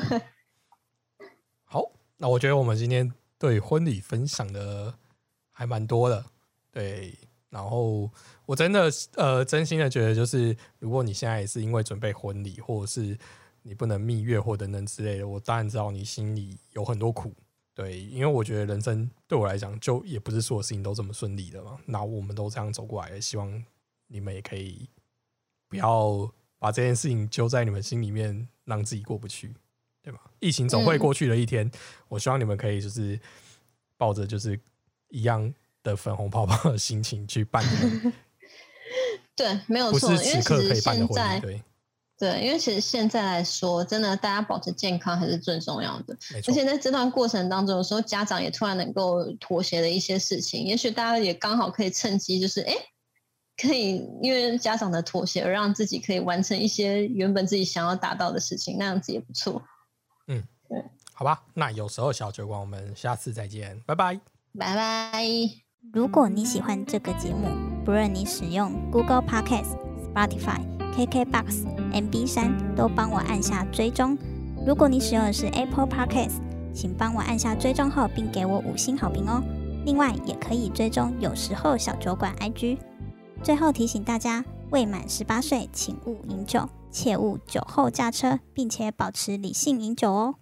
[1.64, 3.12] 好，那我觉得我们今天。
[3.38, 4.94] 对婚礼分享的
[5.50, 6.24] 还蛮多的，
[6.70, 7.16] 对，
[7.50, 8.10] 然后
[8.46, 13.16] 我真的呃真心的觉得，就是如果你现在也是因为准备婚礼，或者是
[13.62, 17.32] 你不能蜜月或等等之类的，我当然知道你心里有很多苦，
[17.74, 21.78] 对，因为我觉得人生对我来讲，就也不是所有事情都这么顺利的嘛。
[21.86, 23.64] 那我们都这样走过来，希望
[24.08, 24.88] 你们也可以
[25.68, 29.54] 不要把这件事情揪在你们心里面，让自己过不去。
[30.08, 30.20] 对吧？
[30.40, 31.70] 疫情总会过去的一天，
[32.08, 33.20] 我希望你们可以就是
[33.98, 34.58] 抱着就是
[35.10, 35.52] 一样
[35.82, 37.62] 的粉红泡泡的心情去办。
[39.36, 41.62] 对，没有错，因为其实现在对
[42.18, 46.16] 对，因为其实现在来说，真的大家保持健康还是最重要的。
[46.34, 52.74] 而且在这段过程当中，有时候家长也突然能够妥协的一些事情，也许大家也刚好可以趁机就是哎，
[53.58, 59.62] 可以因为家长的妥协而让自己可以完成一些原本自己想要达到的事情，那样子也不错。
[60.28, 64.20] 嗯，对，好吧，那有时候小酒馆，我们下次再见，拜拜，
[64.56, 65.24] 拜拜。
[65.92, 67.48] 如果你喜欢这个节目，
[67.84, 70.60] 不论你使用 Google Podcast、Spotify、
[70.94, 74.16] KKBox、MB 三，都帮我按下追踪。
[74.66, 76.40] 如果你使用的是 Apple Podcast，
[76.74, 79.42] 请帮我按下追踪后，并给我五星好评哦。
[79.86, 82.78] 另外，也可以追踪有时候小酒馆 IG。
[83.42, 86.68] 最后提醒大家，未满十八岁请勿饮酒。
[86.90, 90.34] 切勿酒后驾车，并且保持理性饮酒哦。